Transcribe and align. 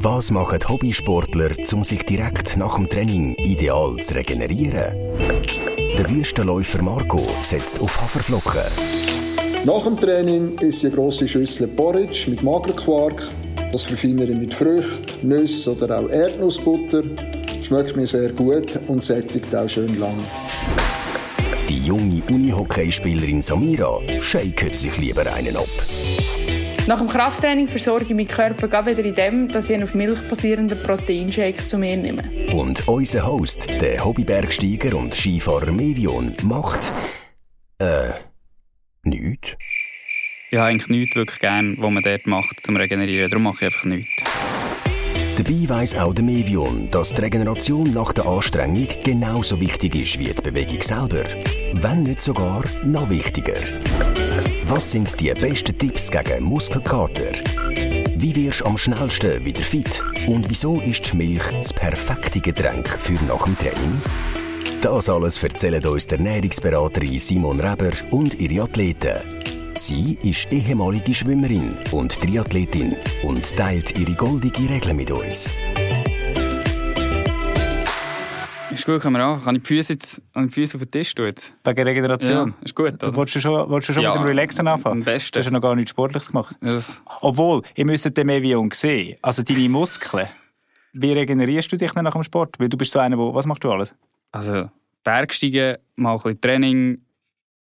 Was 0.00 0.30
machen 0.30 0.60
Hobbysportler, 0.68 1.56
um 1.72 1.82
sich 1.82 2.04
direkt 2.04 2.56
nach 2.56 2.76
dem 2.76 2.88
Training 2.88 3.34
ideal 3.34 3.96
zu 3.96 4.14
regenerieren? 4.14 4.94
Der 5.98 6.08
Wüstenläufer 6.08 6.80
Marco 6.82 7.20
setzt 7.42 7.80
auf 7.80 8.00
Haferflocken. 8.00 8.62
Nach 9.64 9.82
dem 9.82 9.96
Training 9.96 10.56
ist 10.58 10.84
eine 10.84 10.94
grosse 10.94 11.26
Schüssel 11.26 11.66
Porridge 11.66 12.30
mit 12.30 12.44
Magerquark. 12.44 13.28
Das 13.72 13.82
verfeinere 13.82 14.30
ich 14.30 14.38
mit 14.38 14.54
Früchten, 14.54 15.26
Nüssen 15.26 15.72
oder 15.76 15.98
auch 15.98 16.08
Erdnussbutter. 16.08 17.02
Schmeckt 17.60 17.96
mir 17.96 18.06
sehr 18.06 18.30
gut 18.30 18.78
und 18.86 19.02
sättigt 19.02 19.52
auch 19.52 19.68
schön 19.68 19.98
lang. 19.98 20.14
Die 21.68 21.84
junge 21.84 22.22
Unihockeyspielerin 22.30 23.42
Samira 23.42 23.98
shaket 24.20 24.78
sich 24.78 24.96
lieber 24.98 25.26
einen 25.32 25.56
ab. 25.56 25.66
Nach 26.88 27.00
dem 27.00 27.08
Krafttraining 27.08 27.68
versorge 27.68 28.06
ich 28.06 28.14
meinen 28.14 28.26
Körper 28.26 28.86
wieder 28.86 29.04
in 29.04 29.14
dem, 29.14 29.46
dass 29.46 29.68
ich 29.68 29.74
einen 29.74 29.84
auf 29.84 29.94
Milch 29.94 30.22
basierenden 30.22 30.82
Proteinshake 30.82 31.66
zu 31.66 31.76
mir 31.76 31.94
nehme. 31.98 32.22
Und 32.54 32.88
unser 32.88 33.26
Host, 33.26 33.68
der 33.82 34.02
Hobbybergsteiger 34.02 34.96
und 34.96 35.14
Skifahrer 35.14 35.70
Mevion, 35.70 36.32
macht... 36.44 36.90
äh... 37.78 38.12
nichts. 39.02 39.50
Ich 40.50 40.56
habe 40.56 40.70
eigentlich 40.70 40.88
nichts 40.88 41.14
wirklich 41.14 41.38
gern, 41.40 41.76
was 41.78 41.92
man 41.92 42.02
dort 42.02 42.26
macht, 42.26 42.64
zum 42.64 42.76
Regenerieren. 42.76 43.30
Darum 43.30 43.42
mache 43.42 43.66
ich 43.66 43.66
einfach 43.66 43.84
nichts. 43.84 44.14
Dabei 45.36 45.68
weiss 45.68 45.94
auch 45.94 46.14
der 46.14 46.24
Mevion, 46.24 46.90
dass 46.90 47.14
die 47.14 47.20
Regeneration 47.20 47.92
nach 47.92 48.14
der 48.14 48.24
Anstrengung 48.24 48.88
genauso 49.04 49.60
wichtig 49.60 49.94
ist 49.94 50.18
wie 50.18 50.32
die 50.32 50.42
Bewegung 50.42 50.80
selber. 50.80 51.24
Wenn 51.74 52.04
nicht 52.04 52.22
sogar 52.22 52.64
noch 52.82 53.10
wichtiger. 53.10 53.62
Was 54.68 54.92
sind 54.92 55.18
die 55.18 55.32
besten 55.32 55.78
Tipps 55.78 56.10
gegen 56.10 56.44
Muskelkater? 56.44 57.32
Wie 58.16 58.36
wirst 58.36 58.60
du 58.60 58.66
am 58.66 58.76
schnellsten 58.76 59.42
wieder 59.42 59.62
fit? 59.62 60.04
Und 60.26 60.50
wieso 60.50 60.78
ist 60.82 61.10
die 61.10 61.16
Milch 61.16 61.42
das 61.58 61.72
perfekte 61.72 62.38
Getränk 62.38 62.86
für 62.86 63.14
nach 63.24 63.44
dem 63.44 63.56
Training? 63.56 64.02
Das 64.82 65.08
alles 65.08 65.42
erzählen 65.42 65.82
uns 65.86 66.06
der 66.06 66.18
Ernährungsberaterin 66.18 67.18
Simon 67.18 67.60
Reber 67.60 67.92
und 68.10 68.38
ihre 68.38 68.64
Athleten. 68.64 69.16
Sie 69.74 70.18
ist 70.22 70.52
ehemalige 70.52 71.14
Schwimmerin 71.14 71.74
und 71.90 72.20
Triathletin 72.20 72.94
und 73.22 73.56
teilt 73.56 73.98
ihre 73.98 74.12
goldige 74.12 74.68
Regeln 74.68 74.96
mit 74.96 75.10
uns. 75.10 75.48
Ist 78.78 78.86
gut, 78.86 79.00
können 79.02 79.16
wir 79.16 79.24
an. 79.24 79.42
Kann 79.42 79.56
ich 79.56 79.62
die 79.62 79.66
Füße, 79.74 79.92
jetzt, 79.94 80.22
kann 80.32 80.44
ich 80.46 80.54
die 80.54 80.60
Füße 80.60 80.76
auf 80.76 80.82
den 80.84 80.90
Tisch 80.92 81.12
tun? 81.14 81.32
Wegen 81.64 81.82
Regeneration? 81.82 82.48
Ja, 82.50 82.54
ist 82.64 82.74
gut, 82.76 83.02
Du 83.02 83.06
oder? 83.08 83.16
wolltest 83.16 83.36
du 83.36 83.40
schon, 83.40 83.68
wolltest 83.68 83.88
du 83.90 83.94
schon 83.94 84.02
Ja, 84.04 84.12
mit 84.12 84.20
dem 84.20 84.26
Relaxen 84.26 84.68
anfangen? 84.68 85.00
am 85.00 85.04
besten. 85.04 85.32
Du 85.32 85.38
hast 85.40 85.46
ja 85.46 85.50
noch 85.50 85.60
gar 85.60 85.74
nichts 85.74 85.90
Sportliches 85.90 86.28
gemacht. 86.28 86.54
Das, 86.60 87.02
Obwohl, 87.20 87.62
ihr 87.74 87.84
müsst 87.84 88.16
den 88.16 88.26
Mevion 88.26 88.70
sehen. 88.72 89.16
Also 89.20 89.42
deine 89.42 89.68
Muskeln. 89.68 90.28
Wie 90.92 91.12
regenerierst 91.12 91.72
du 91.72 91.76
dich 91.76 91.92
nach 91.94 92.12
dem 92.12 92.22
Sport? 92.22 92.54
Weil 92.60 92.68
du 92.68 92.76
bist 92.76 92.92
so 92.92 93.00
einer, 93.00 93.16
der... 93.16 93.34
Was 93.34 93.46
machst 93.46 93.64
du 93.64 93.70
alles? 93.72 93.94
also, 94.30 94.70
Bergsteigen, 95.02 95.78
mal 95.96 96.12
ein 96.12 96.18
bisschen 96.18 96.40
Training 96.40 96.90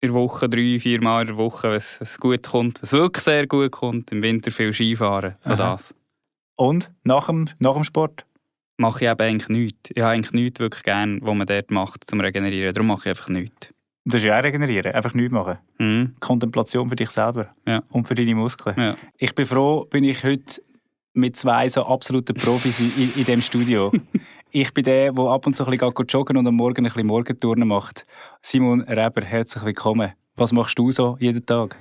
in 0.01 0.09
der 0.09 0.13
Woche, 0.13 0.47
drei, 0.47 0.79
vier 0.79 1.01
Mal 1.01 1.21
in 1.21 1.27
der 1.29 1.37
Woche, 1.37 1.69
wenn 1.69 1.77
es- 1.77 2.17
gut 2.19 2.43
kommt, 2.47 2.81
es 2.83 2.91
wirklich 2.93 3.23
sehr 3.23 3.47
gut 3.47 3.71
kommt. 3.71 4.11
Im 4.11 4.21
Winter 4.21 4.51
viel 4.51 4.73
Skifahren, 4.73 5.35
so 5.41 5.53
Aha. 5.53 5.55
das. 5.71 5.95
Und? 6.55 6.91
Nach 7.03 7.25
dem, 7.27 7.47
nach 7.59 7.73
dem 7.73 7.83
Sport? 7.83 8.25
Mache 8.79 9.03
ich 9.03 9.11
eben 9.11 9.19
eigentlich 9.19 9.49
nichts. 9.49 9.91
Ich 9.93 10.01
habe 10.01 10.13
eigentlich 10.13 10.31
nichts 10.31 10.59
wirklich 10.61 10.83
gern, 10.83 11.19
was 11.21 11.35
man 11.35 11.45
dort 11.45 11.69
macht, 11.69 12.09
zum 12.09 12.21
Regenerieren. 12.21 12.73
Darum 12.73 12.87
mache 12.87 13.01
ich 13.01 13.09
einfach 13.09 13.27
nichts. 13.27 13.73
Das 14.05 14.21
ist 14.21 14.27
ja 14.27 14.39
auch 14.39 14.43
regenerieren. 14.43 14.93
Einfach 14.93 15.13
nichts 15.13 15.33
machen. 15.33 15.57
Mhm. 15.79 16.15
Kontemplation 16.21 16.87
für 16.87 16.95
dich 16.95 17.09
selber. 17.09 17.53
Ja. 17.67 17.83
Und 17.89 18.07
für 18.07 18.15
deine 18.15 18.33
Muskeln. 18.35 18.79
Ja. 18.79 18.95
Ich 19.17 19.35
bin 19.35 19.45
froh, 19.45 19.85
bin 19.89 20.05
ich 20.05 20.23
heute 20.23 20.61
mit 21.13 21.35
zwei 21.35 21.67
so 21.67 21.85
absoluten 21.85 22.35
Profis 22.35 22.79
in, 22.79 22.93
in, 22.97 23.25
diesem 23.25 23.41
Studio. 23.41 23.91
ich 24.51 24.73
bin 24.73 24.85
der, 24.85 25.11
der 25.11 25.25
ab 25.25 25.45
und 25.45 25.57
zu 25.57 25.65
ein 25.65 25.71
bisschen 25.71 26.05
joggen 26.07 26.37
und 26.37 26.47
am 26.47 26.55
Morgen 26.55 26.85
ein 26.85 26.91
bisschen 26.91 27.05
Morgenturnen 27.05 27.67
macht. 27.67 28.05
Simon 28.41 28.81
Reber, 28.83 29.25
herzlich 29.25 29.65
willkommen. 29.65 30.13
Was 30.37 30.53
machst 30.53 30.79
du 30.79 30.89
so 30.89 31.17
jeden 31.19 31.45
Tag? 31.45 31.75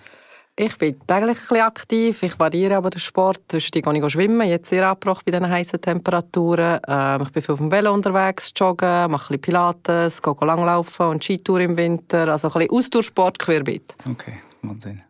Ich 0.61 0.77
bin 0.77 0.99
täglich 1.07 1.37
ein 1.37 1.41
bisschen 1.41 1.61
aktiv. 1.61 2.21
Ich 2.25 2.37
variiere 2.37 2.79
aber 2.79 2.91
den 2.91 2.99
Sport. 2.99 3.41
Zwischendurch 3.47 3.95
gehe 3.95 4.07
ich 4.07 4.13
schwimmen. 4.13 4.49
Jetzt 4.49 4.69
sehr 4.71 4.89
abgebrochen 4.89 5.23
bei 5.25 5.31
diesen 5.31 5.49
heißen 5.49 5.81
Temperaturen. 5.81 6.81
Ähm, 6.89 7.23
ich 7.23 7.31
bin 7.31 7.43
viel 7.45 7.53
auf 7.53 7.59
dem 7.61 7.71
Velo 7.71 7.95
unterwegs, 7.95 8.51
joggen, 8.57 9.09
mache 9.13 9.33
ein 9.33 9.39
bisschen 9.39 9.41
Pilates, 9.41 10.21
gehe 10.21 10.35
langlaufen 10.41 11.07
und 11.07 11.23
Skitour 11.23 11.61
im 11.61 11.77
Winter. 11.77 12.27
Also 12.27 12.49
ein 12.49 12.55
bisschen 12.55 12.71
Ausdauersport 12.73 13.39
querbeet. 13.39 13.95
Okay, 14.11 14.41
Wahnsinn. 14.63 15.01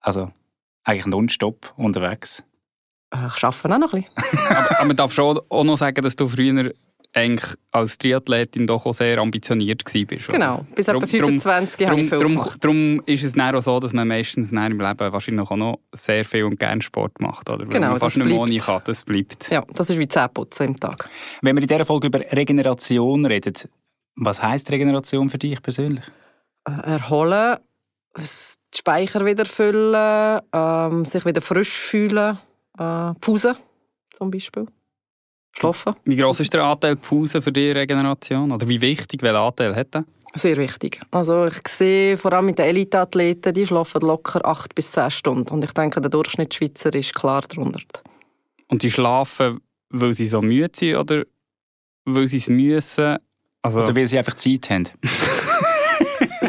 Also, 0.00 0.30
eigentlich 0.84 1.06
nonstop 1.06 1.72
unterwegs. 1.78 2.44
Äh, 3.14 3.28
Ich 3.34 3.42
arbeite 3.44 3.74
auch 3.74 3.78
noch 3.78 3.94
ein 3.94 4.04
bisschen. 4.14 4.46
aber, 4.50 4.76
aber 4.78 4.84
man 4.84 4.96
darf 4.96 5.12
schon 5.14 5.40
auch 5.48 5.64
noch 5.64 5.78
sagen, 5.78 6.02
dass 6.04 6.16
du 6.16 6.28
früher 6.28 6.70
eigentlich 7.14 7.56
als 7.72 7.98
Triathletin 7.98 8.66
doch 8.66 8.86
auch 8.86 8.92
sehr 8.94 9.18
ambitioniert 9.18 9.84
warst. 9.84 10.28
Genau. 10.28 10.66
Bis 10.74 10.88
etwa 10.88 11.00
Drum- 11.00 11.08
25 11.08 11.86
habe 11.86 12.00
ich 12.00 12.08
viel 12.08 12.18
Darum, 12.18 12.34
gemacht. 12.36 12.64
darum 12.64 13.02
ist 13.06 13.22
es 13.24 13.34
dann 13.34 13.54
auch 13.54 13.60
so, 13.60 13.78
dass 13.80 13.92
man 13.92 14.08
meistens 14.08 14.50
im 14.52 14.58
Leben 14.80 14.80
wahrscheinlich 15.12 15.50
auch 15.50 15.56
noch 15.56 15.78
sehr 15.92 16.24
viel 16.24 16.44
und 16.44 16.58
gerne 16.58 16.80
Sport 16.80 17.20
macht. 17.20 17.50
Oder? 17.50 17.60
Weil 17.60 17.68
Genau, 17.68 17.90
man 17.90 18.00
fast 18.00 18.16
das 18.16 18.24
nicht 18.24 18.34
mehr 18.34 18.44
bleibt. 18.46 18.50
ohne 18.50 18.58
kann, 18.60 18.82
das 18.86 19.04
bleibt. 19.04 19.50
Ja, 19.50 19.62
das 19.74 19.90
ist 19.90 19.98
wie 19.98 20.08
Zähneputzen 20.08 20.66
im 20.68 20.80
Tag. 20.80 21.08
Wenn 21.42 21.54
wir 21.56 21.62
in 21.62 21.68
dieser 21.68 21.84
Folge 21.84 22.06
über 22.06 22.20
Regeneration 22.20 23.26
reden, 23.26 23.54
was 24.16 24.42
heisst 24.42 24.70
Regeneration 24.70 25.28
für 25.28 25.38
dich 25.38 25.60
persönlich? 25.60 26.04
Äh, 26.66 26.70
Erholen, 26.92 27.58
die 28.16 28.22
Speicher 28.78 29.24
wieder 29.26 29.44
füllen, 29.46 30.40
ähm, 30.52 31.04
sich 31.04 31.24
wieder 31.26 31.40
frisch 31.40 31.72
fühlen, 31.72 32.38
äh, 32.78 33.12
Pause 33.20 33.56
zum 34.16 34.30
Beispiel. 34.30 34.66
Schlafen. 35.52 35.94
Wie 36.04 36.16
gross 36.16 36.40
ist 36.40 36.52
der 36.54 36.64
Anteil 36.64 36.96
Pause 36.96 37.42
für 37.42 37.52
die 37.52 37.70
Regeneration? 37.70 38.52
Oder 38.52 38.68
wie 38.68 38.80
wichtig, 38.80 39.22
welcher 39.22 39.40
Anteil 39.40 39.76
hat 39.76 39.94
der? 39.94 40.04
Sehr 40.34 40.56
wichtig. 40.56 41.00
Also 41.10 41.46
ich 41.46 41.68
sehe 41.68 42.16
vor 42.16 42.32
allem 42.32 42.46
mit 42.46 42.58
den 42.58 42.64
Eliteathleten, 42.64 43.52
die 43.52 43.66
schlafen 43.66 44.00
locker 44.00 44.44
acht 44.46 44.74
bis 44.74 44.92
zehn 44.92 45.10
Stunden. 45.10 45.52
Und 45.52 45.62
ich 45.62 45.72
denke, 45.72 46.00
der 46.00 46.10
Durchschnittsschweizer 46.10 46.94
ist 46.94 47.14
klar 47.14 47.42
darunter. 47.42 47.80
Und 48.68 48.82
die 48.82 48.90
schlafen, 48.90 49.60
weil 49.90 50.14
sie 50.14 50.26
so 50.26 50.40
müde 50.40 50.70
sind 50.74 50.96
oder 50.96 51.24
weil 52.06 52.28
sie 52.28 52.38
es 52.38 52.48
müssen? 52.48 53.18
Also, 53.60 53.82
Oder 53.82 53.94
weil 53.94 54.06
sie 54.06 54.18
einfach 54.18 54.34
Zeit 54.34 54.70
haben? 54.70 54.88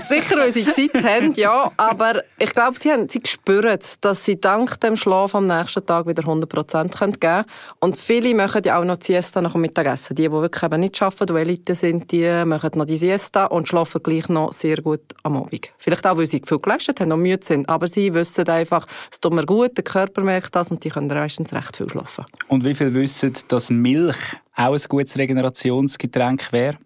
Sicher, 0.07 0.51
sie 0.51 0.65
Zeit 0.65 1.03
haben, 1.03 1.33
ja. 1.33 1.71
Aber 1.77 2.23
ich 2.37 2.51
glaube, 2.51 2.77
sie, 2.79 2.91
haben, 2.91 3.09
sie 3.09 3.21
spüren, 3.25 3.79
dass 4.01 4.25
sie 4.25 4.39
dank 4.39 4.79
dem 4.81 4.95
Schlaf 4.95 5.35
am 5.35 5.45
nächsten 5.45 5.85
Tag 5.85 6.07
wieder 6.07 6.23
100% 6.23 6.89
geben 6.89 7.19
können. 7.19 7.45
Und 7.79 7.97
viele 7.97 8.35
machen 8.35 8.61
ja 8.65 8.79
auch 8.79 8.85
noch 8.85 8.97
die 8.97 9.13
Siesta 9.13 9.41
nach 9.41 9.53
dem 9.53 9.61
Mittagessen. 9.61 10.15
Die, 10.15 10.23
die 10.23 10.31
wirklich 10.31 10.63
eben 10.63 10.79
nicht 10.79 11.01
arbeiten, 11.01 11.33
die 11.33 11.41
Elite 11.41 11.75
sind, 11.75 12.11
die 12.11 12.45
machen 12.45 12.71
noch 12.75 12.85
die 12.85 12.97
Siesta 12.97 13.45
und 13.45 13.67
schlafen 13.67 14.03
gleich 14.03 14.29
noch 14.29 14.53
sehr 14.53 14.81
gut 14.81 15.01
am 15.23 15.37
Abend. 15.37 15.71
Vielleicht 15.77 16.05
auch, 16.05 16.17
weil 16.17 16.27
sie 16.27 16.41
viel 16.45 16.59
geleistet 16.59 16.99
haben 16.99 17.11
und 17.11 17.21
müde 17.21 17.43
sind. 17.43 17.67
Aber 17.67 17.87
sie 17.87 18.13
wissen 18.13 18.47
einfach, 18.47 18.85
es 19.11 19.19
tut 19.19 19.33
mir 19.33 19.45
gut, 19.45 19.77
der 19.77 19.83
Körper 19.83 20.21
merkt 20.21 20.55
das 20.55 20.69
und 20.69 20.83
die 20.83 20.89
können 20.89 21.07
meistens 21.07 21.53
recht 21.53 21.77
viel 21.77 21.89
schlafen. 21.89 22.25
Und 22.47 22.63
wie 22.63 22.75
viele 22.75 22.93
wissen, 22.93 23.33
dass 23.47 23.69
Milch 23.69 24.17
auch 24.55 24.73
ein 24.73 24.81
gutes 24.87 25.17
Regenerationsgetränk 25.17 26.51
wäre? 26.51 26.77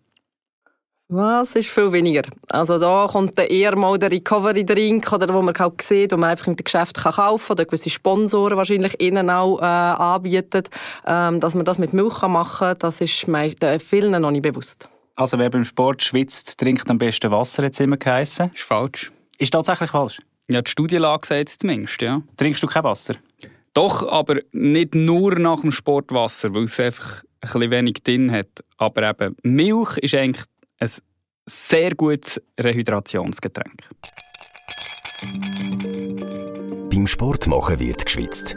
Was 1.09 1.55
ist 1.55 1.69
viel 1.69 1.93
weniger. 1.93 2.23
Also 2.49 2.77
da 2.79 3.07
kommt 3.09 3.37
dann 3.39 3.47
eher 3.47 3.77
mal 3.77 3.97
der 3.97 4.11
Recovery-Drink, 4.11 5.09
oder 5.13 5.33
wo 5.33 5.41
man 5.41 5.55
halt 5.57 5.81
sieht, 5.81 6.11
wo 6.11 6.17
man 6.17 6.31
einfach 6.31 6.47
im 6.47 6.57
Geschäft 6.57 6.97
kann 6.97 7.13
kaufen 7.13 7.53
oder 7.53 7.63
gewisse 7.63 7.89
Sponsoren 7.89 8.57
wahrscheinlich 8.57 8.99
innen 8.99 9.29
auch 9.29 9.59
äh, 9.61 9.63
anbieten, 9.63 10.63
ähm, 11.05 11.39
dass 11.39 11.55
man 11.55 11.63
das 11.63 11.77
mit 11.79 11.93
Milch 11.93 12.15
kann 12.19 12.33
machen 12.33 12.67
kann, 12.67 12.79
das 12.79 12.99
ist 12.99 13.25
mei- 13.29 13.55
äh, 13.61 13.79
vielen 13.79 14.21
noch 14.21 14.31
nicht 14.31 14.41
bewusst. 14.41 14.89
Also 15.15 15.39
wer 15.39 15.49
beim 15.49 15.63
Sport 15.63 16.03
schwitzt, 16.03 16.57
trinkt 16.59 16.89
am 16.89 16.97
besten 16.97 17.31
Wasser, 17.31 17.63
hat 17.63 17.71
es 17.71 17.79
immer 17.79 17.95
geheissen. 17.97 18.51
ist 18.53 18.63
falsch. 18.63 19.09
Ist 19.37 19.51
tatsächlich 19.51 19.91
falsch. 19.91 20.21
Ja, 20.49 20.61
die 20.61 20.69
Studienlage 20.69 21.25
sagt 21.25 21.49
es 21.49 21.57
zumindest, 21.57 22.01
ja. 22.01 22.21
Trinkst 22.35 22.61
du 22.61 22.67
kein 22.67 22.83
Wasser? 22.83 23.15
Doch, 23.73 24.05
aber 24.11 24.41
nicht 24.51 24.93
nur 24.93 25.35
nach 25.39 25.61
dem 25.61 25.71
Sportwasser, 25.71 26.53
weil 26.53 26.65
es 26.65 26.77
einfach 26.81 27.23
ein 27.39 27.49
bisschen 27.51 27.71
wenig 27.71 28.03
drin 28.03 28.29
hat. 28.29 28.47
Aber 28.77 29.03
eben, 29.09 29.37
Milch 29.43 29.97
ist 29.99 30.13
eigentlich 30.15 30.43
ein 30.79 30.89
sehr 31.45 31.95
gutes 31.95 32.41
Rehydrationsgetränk. 32.59 33.89
Beim 36.89 37.07
Sport 37.07 37.47
machen 37.47 37.79
wird 37.79 38.05
geschwitzt. 38.05 38.55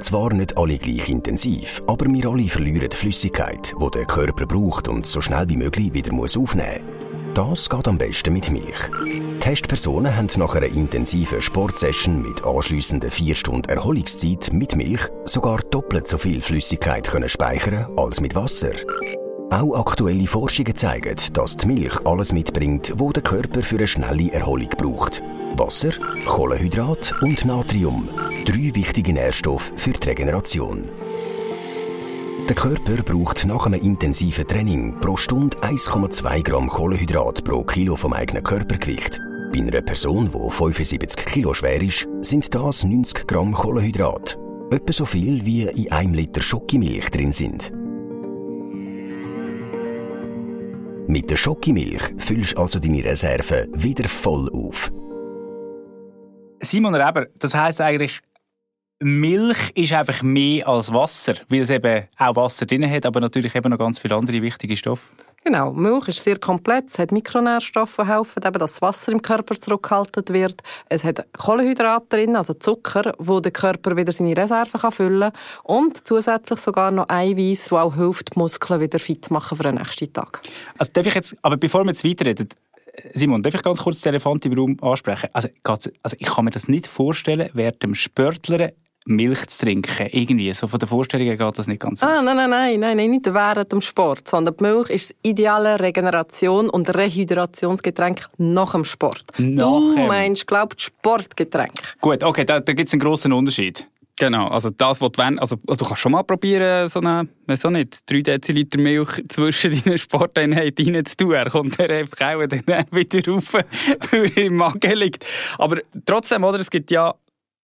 Zwar 0.00 0.32
nicht 0.34 0.58
alle 0.58 0.76
gleich 0.76 1.08
intensiv, 1.08 1.82
aber 1.86 2.06
wir 2.06 2.26
alle 2.26 2.48
verlieren 2.48 2.90
die 2.90 2.96
Flüssigkeit, 2.96 3.72
die 3.80 3.90
der 3.90 4.04
Körper 4.04 4.46
braucht 4.46 4.88
und 4.88 5.06
so 5.06 5.22
schnell 5.22 5.48
wie 5.48 5.56
möglich 5.56 5.94
wieder 5.94 6.12
muss 6.12 6.36
aufnehmen 6.36 6.82
Das 7.34 7.70
geht 7.70 7.88
am 7.88 7.96
besten 7.96 8.34
mit 8.34 8.50
Milch. 8.50 8.90
Testpersonen 9.40 10.14
haben 10.14 10.28
nach 10.36 10.54
einer 10.54 10.66
intensiven 10.66 11.40
Sportsession 11.40 12.20
mit 12.20 12.44
anschliessender 12.44 13.10
4 13.10 13.34
Stunden 13.34 13.70
Erholungszeit 13.70 14.52
mit 14.52 14.76
Milch 14.76 15.08
sogar 15.24 15.60
doppelt 15.70 16.06
so 16.06 16.18
viel 16.18 16.42
Flüssigkeit 16.42 17.08
können 17.08 17.28
speichern 17.28 17.86
als 17.96 18.20
mit 18.20 18.34
Wasser. 18.34 18.72
Auch 19.50 19.78
aktuelle 19.78 20.26
Forschungen 20.26 20.74
zeigen, 20.74 21.14
dass 21.32 21.56
die 21.56 21.68
Milch 21.68 22.04
alles 22.04 22.32
mitbringt, 22.32 22.92
wo 22.96 23.12
der 23.12 23.22
Körper 23.22 23.62
für 23.62 23.76
eine 23.76 23.86
schnelle 23.86 24.32
Erholung 24.32 24.70
braucht. 24.70 25.22
Wasser, 25.54 25.92
Kohlenhydrat 26.26 27.14
und 27.22 27.44
Natrium. 27.44 28.08
Drei 28.44 28.74
wichtige 28.74 29.12
Nährstoffe 29.12 29.72
für 29.76 29.92
die 29.92 30.08
Regeneration. 30.08 30.88
Der 32.48 32.56
Körper 32.56 33.02
braucht 33.04 33.46
nach 33.46 33.66
einem 33.66 33.80
intensiven 33.80 34.48
Training 34.48 34.98
pro 35.00 35.16
Stunde 35.16 35.56
1,2 35.58 36.42
Gramm 36.42 36.68
Kohlenhydrat 36.68 37.44
pro 37.44 37.62
Kilo 37.62 37.94
vom 37.94 38.14
eigenen 38.14 38.42
Körpergewicht. 38.42 39.20
Bei 39.52 39.60
einer 39.60 39.80
Person, 39.80 40.32
die 40.34 40.50
75 40.50 41.24
Kilo 41.24 41.54
schwer 41.54 41.80
ist, 41.80 42.08
sind 42.20 42.52
das 42.52 42.82
90 42.82 43.28
Gramm 43.28 43.52
Kohlenhydrat. 43.52 44.38
Etwa 44.72 44.92
so 44.92 45.04
viel 45.04 45.46
wie 45.46 45.62
in 45.62 45.92
einem 45.92 46.14
Liter 46.14 46.42
Schokimilch 46.42 47.10
drin 47.12 47.32
sind. 47.32 47.72
Mit 51.08 51.30
der 51.30 51.36
Schokimilch 51.36 52.02
füllst 52.18 52.58
also 52.58 52.80
deine 52.80 53.04
Reserven 53.04 53.68
wieder 53.72 54.08
voll 54.08 54.50
auf. 54.52 54.90
Simon 56.60 56.96
Reber, 56.96 57.26
das 57.38 57.54
heisst 57.54 57.80
eigentlich, 57.80 58.20
Milch 58.98 59.70
ist 59.74 59.92
einfach 59.92 60.22
mehr 60.22 60.66
als 60.66 60.92
Wasser, 60.92 61.34
weil 61.48 61.60
es 61.60 61.70
eben 61.70 62.08
auch 62.18 62.34
Wasser 62.34 62.66
drin 62.66 62.90
hat, 62.90 63.06
aber 63.06 63.20
natürlich 63.20 63.54
eben 63.54 63.70
noch 63.70 63.78
ganz 63.78 64.00
viele 64.00 64.16
andere 64.16 64.42
wichtige 64.42 64.76
Stoffe. 64.76 65.08
Genau, 65.46 65.72
Milch 65.72 66.08
ist 66.08 66.24
sehr 66.24 66.40
komplex, 66.40 66.94
es 66.94 66.98
hat 66.98 67.12
Mikronährstoffe, 67.12 67.98
die 68.00 68.08
helfen, 68.08 68.42
eben, 68.44 68.58
dass 68.58 68.72
das 68.72 68.82
Wasser 68.82 69.12
im 69.12 69.22
Körper 69.22 69.56
zurückgehalten 69.56 70.24
wird. 70.34 70.60
Es 70.88 71.04
hat 71.04 71.24
Kohlenhydrate 71.38 72.06
drin, 72.08 72.34
also 72.34 72.52
Zucker, 72.52 73.14
wo 73.18 73.38
der 73.38 73.52
Körper 73.52 73.96
wieder 73.96 74.10
seine 74.10 74.36
Reserven 74.36 74.90
füllen 74.90 75.30
kann. 75.30 75.32
Und 75.62 76.04
zusätzlich 76.04 76.58
sogar 76.58 76.90
noch 76.90 77.08
Eiweiß, 77.08 77.68
das 77.68 77.72
auch 77.74 77.94
hilft, 77.94 78.34
die 78.34 78.40
Muskeln 78.40 78.80
wieder 78.80 78.98
fit 78.98 79.30
machen 79.30 79.56
für 79.56 79.62
den 79.62 79.76
nächsten 79.76 80.12
Tag. 80.12 80.40
Also 80.78 80.90
darf 80.92 81.06
ich 81.06 81.14
jetzt, 81.14 81.36
aber 81.42 81.56
bevor 81.56 81.84
wir 81.84 81.92
jetzt 81.92 82.04
weiterreden, 82.04 82.48
Simon, 83.14 83.40
darf 83.40 83.54
ich 83.54 83.62
ganz 83.62 83.78
kurz 83.78 84.00
den 84.00 84.14
Elefant 84.14 84.44
im 84.46 84.58
Raum 84.58 84.76
ansprechen? 84.82 85.30
Also, 85.32 85.48
also 85.62 86.16
ich 86.18 86.26
kann 86.26 86.44
mir 86.44 86.50
das 86.50 86.66
nicht 86.66 86.88
vorstellen, 86.88 87.50
während 87.52 87.84
dem 87.84 87.94
Spörtlern 87.94 88.72
Milch 89.06 89.46
zu 89.46 89.64
trinken. 89.64 90.08
Irgendwie, 90.10 90.52
so 90.52 90.66
von 90.66 90.78
den 90.78 90.88
Vorstellungen 90.88 91.38
geht 91.38 91.58
das 91.58 91.66
nicht 91.66 91.80
ganz 91.80 92.02
Ah, 92.02 92.20
nein, 92.22 92.36
nein, 92.36 92.50
nein, 92.50 92.80
nein, 92.80 92.96
nein, 92.96 93.10
nicht 93.10 93.26
während 93.26 93.72
dem 93.72 93.80
Sport, 93.80 94.28
sondern 94.28 94.56
die 94.56 94.62
Milch 94.62 94.90
ist 94.90 95.10
das 95.10 95.16
ideale 95.22 95.80
Regeneration- 95.80 96.68
und 96.68 96.94
Rehydrationsgetränk 96.94 98.26
nach 98.38 98.72
dem 98.72 98.84
Sport. 98.84 99.24
Nachher. 99.38 99.56
Du 99.56 100.06
meinst, 100.06 100.46
glaubst 100.46 100.82
Sportgetränk. 100.82 101.72
Gut, 102.00 102.22
okay, 102.22 102.44
da, 102.44 102.60
da 102.60 102.72
gibt 102.72 102.88
es 102.88 102.92
einen 102.92 103.00
grossen 103.00 103.32
Unterschied. 103.32 103.88
Genau, 104.18 104.48
also 104.48 104.70
das, 104.70 104.98
was 105.02 105.12
du 105.12 105.22
wenn, 105.22 105.38
also 105.38 105.56
du 105.56 105.76
kannst 105.76 105.98
schon 105.98 106.12
mal 106.12 106.22
probieren, 106.22 106.88
so 106.88 107.00
eine, 107.00 107.28
weiß 107.46 107.66
auch 107.66 107.70
nicht, 107.70 108.10
3 108.10 108.22
Deziliter 108.22 108.78
Milch 108.78 109.22
zwischen 109.28 109.72
deinen 109.84 109.98
Sporteinheiten 109.98 110.94
reinzutun. 110.94 111.32
Er 111.32 111.50
kommt 111.50 111.78
dann 111.78 111.90
einfach 111.90 112.34
auch 112.34 112.46
dann 112.46 112.62
wieder 112.92 113.32
rauf, 113.32 113.52
weil 114.10 114.32
er 114.34 114.36
im 114.38 114.56
Magen 114.56 114.94
liegt. 114.94 115.26
Aber 115.58 115.80
trotzdem, 116.06 116.44
oder, 116.44 116.58
es 116.58 116.70
gibt 116.70 116.90
ja 116.90 117.14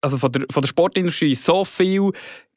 also 0.04 0.18
von 0.18 0.30
der, 0.30 0.46
von 0.50 0.60
der 0.60 0.68
Sportindustrie 0.68 1.34
so 1.34 1.64
viele 1.64 2.12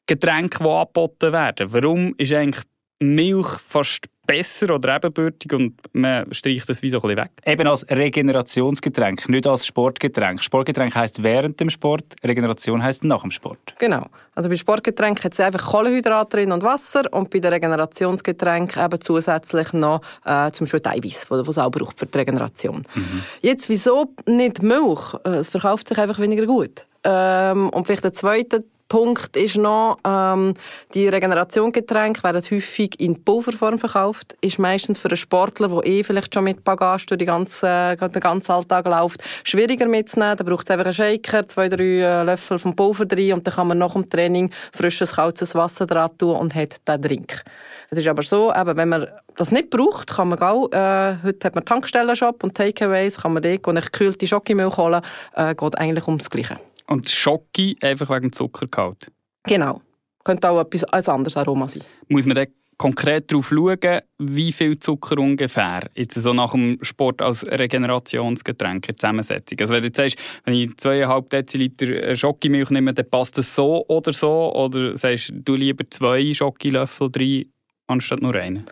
Getränke, 0.06 0.58
die 0.62 0.68
angeboten 0.68 1.32
werden. 1.32 1.72
Warum 1.72 2.14
ist 2.18 2.32
eigentlich 2.32 2.64
Milch 3.00 3.48
fast 3.68 4.08
besser 4.28 4.74
oder 4.74 4.96
ebenbürtig 4.96 5.52
und 5.54 5.74
man 5.92 6.32
streicht 6.32 6.68
das 6.68 6.82
wie 6.82 6.90
so 6.90 6.98
ein 6.98 7.02
bisschen 7.02 7.16
weg? 7.16 7.30
Eben 7.46 7.66
als 7.66 7.88
Regenerationsgetränk, 7.88 9.28
nicht 9.28 9.46
als 9.46 9.66
Sportgetränk. 9.66 10.42
Sportgetränk 10.44 10.94
heisst 10.94 11.22
während 11.22 11.58
dem 11.58 11.70
Sport, 11.70 12.04
Regeneration 12.22 12.82
heisst 12.82 13.04
nach 13.04 13.22
dem 13.22 13.30
Sport. 13.30 13.74
Genau. 13.78 14.06
Also 14.34 14.50
bei 14.50 14.56
Sportgetränken 14.56 15.24
hat 15.24 15.32
es 15.32 15.40
einfach 15.40 15.66
Kohlenhydrate 15.70 16.36
drin 16.36 16.52
und 16.52 16.62
Wasser 16.62 17.10
und 17.10 17.30
bei 17.30 17.40
den 17.40 17.52
Regenerationsgetränken 17.54 18.84
eben 18.84 19.00
zusätzlich 19.00 19.72
noch 19.72 20.02
äh, 20.26 20.50
zum 20.52 20.66
Beispiel 20.66 20.80
Eiweiß, 20.84 21.26
das 21.30 21.48
es 21.48 21.58
auch 21.58 21.70
braucht 21.70 21.98
für 21.98 22.06
die 22.06 22.18
Regeneration. 22.18 22.84
Mhm. 22.94 23.22
Jetzt, 23.40 23.70
wieso 23.70 24.12
nicht 24.26 24.62
Milch? 24.62 25.14
Äh, 25.24 25.36
es 25.36 25.48
verkauft 25.48 25.88
sich 25.88 25.98
einfach 25.98 26.18
weniger 26.18 26.44
gut. 26.44 26.86
Ähm, 27.02 27.70
und 27.70 27.86
vielleicht 27.86 28.04
der 28.04 28.12
zweite 28.12 28.64
Punkt 28.88 29.36
ist 29.36 29.56
noch, 29.56 29.98
ähm, 30.06 30.54
die 30.94 31.08
Regeneration-Getränke 31.08 32.22
werden 32.22 32.42
häufig 32.50 32.98
in 32.98 33.22
Pulverform 33.22 33.78
verkauft. 33.78 34.34
Ist 34.40 34.58
meistens 34.58 34.98
für 34.98 35.08
einen 35.08 35.18
Sportler, 35.18 35.68
der 35.68 35.86
eh 35.86 36.02
vielleicht 36.02 36.32
schon 36.32 36.44
mit 36.44 36.64
Bagage 36.64 37.04
durch 37.06 37.18
die 37.18 37.26
ganze, 37.26 37.96
den 37.96 38.20
ganzen 38.20 38.52
Alltag 38.52 38.86
läuft, 38.86 39.22
schwieriger 39.44 39.86
mitzunehmen. 39.86 40.38
Da 40.38 40.44
braucht 40.44 40.66
es 40.66 40.70
einfach 40.70 40.86
einen 40.86 40.94
Shaker, 40.94 41.46
zwei, 41.46 41.68
drei 41.68 42.00
äh, 42.00 42.22
Löffel 42.22 42.58
vom 42.58 42.74
Pulver 42.74 43.04
drin 43.04 43.34
und 43.34 43.46
dann 43.46 43.54
kann 43.54 43.68
man 43.68 43.76
nach 43.76 43.92
dem 43.92 44.08
Training 44.08 44.50
frisches, 44.72 45.16
kaltes 45.16 45.54
Wasser 45.54 45.84
dran 45.86 46.16
tun 46.16 46.36
und 46.36 46.54
hat 46.54 46.76
den 46.88 47.02
Drink. 47.02 47.44
Es 47.90 47.98
ist 47.98 48.08
aber 48.08 48.22
so, 48.22 48.52
eben, 48.54 48.76
wenn 48.76 48.88
man 48.88 49.06
das 49.36 49.50
nicht 49.50 49.68
braucht, 49.68 50.14
kann 50.14 50.28
man 50.28 50.38
auch, 50.40 50.72
äh, 50.72 51.16
heute 51.22 51.46
hat 51.46 51.54
man 51.54 51.64
Tankstellenshop 51.64 52.42
und 52.42 52.56
Takeaways, 52.56 53.20
kann 53.20 53.34
man 53.34 53.42
dort 53.42 53.62
gekühlte 53.62 54.26
Schokimilch 54.26 54.76
holen, 54.78 55.02
äh, 55.34 55.54
geht 55.54 55.78
eigentlich 55.78 56.06
ums 56.06 56.30
Gleiche. 56.30 56.58
Und 56.88 57.08
Schocki 57.08 57.76
einfach 57.80 58.10
wegen 58.10 58.32
Zuckergehalt? 58.32 59.12
Genau. 59.44 59.82
Könnte 60.24 60.50
auch 60.50 60.60
etwas 60.60 60.84
als 60.84 61.08
anderes 61.08 61.36
Aroma 61.36 61.68
sein. 61.68 61.84
Muss 62.08 62.26
man 62.26 62.34
dann 62.34 62.48
konkret 62.78 63.30
darauf 63.30 63.48
schauen, 63.48 64.00
wie 64.18 64.52
viel 64.52 64.78
Zucker 64.78 65.18
ungefähr 65.18 65.88
jetzt 65.94 66.14
so 66.14 66.32
nach 66.32 66.52
dem 66.52 66.78
Sport 66.82 67.20
als 67.20 67.44
Regenerationsgetränk 67.46 68.88
in 68.88 68.98
Zusammensetzung? 68.98 69.58
Also 69.60 69.74
wenn 69.74 69.82
du 69.82 69.88
jetzt 69.88 69.96
sagst, 69.96 70.18
wenn 70.44 70.54
ich 70.54 70.68
2,5 70.70 71.28
Deziliter 71.28 72.16
Schokimilch 72.16 72.70
nehme, 72.70 72.94
dann 72.94 73.10
passt 73.10 73.36
das 73.36 73.54
so 73.54 73.84
oder 73.88 74.12
so? 74.12 74.54
Oder 74.54 74.96
sagst 74.96 75.32
du 75.34 75.56
lieber 75.56 75.84
zwei 75.90 76.32
Schokilöffel 76.32 77.10
rein, 77.14 77.52
anstatt 77.86 78.22
nur 78.22 78.34
einen? 78.34 78.64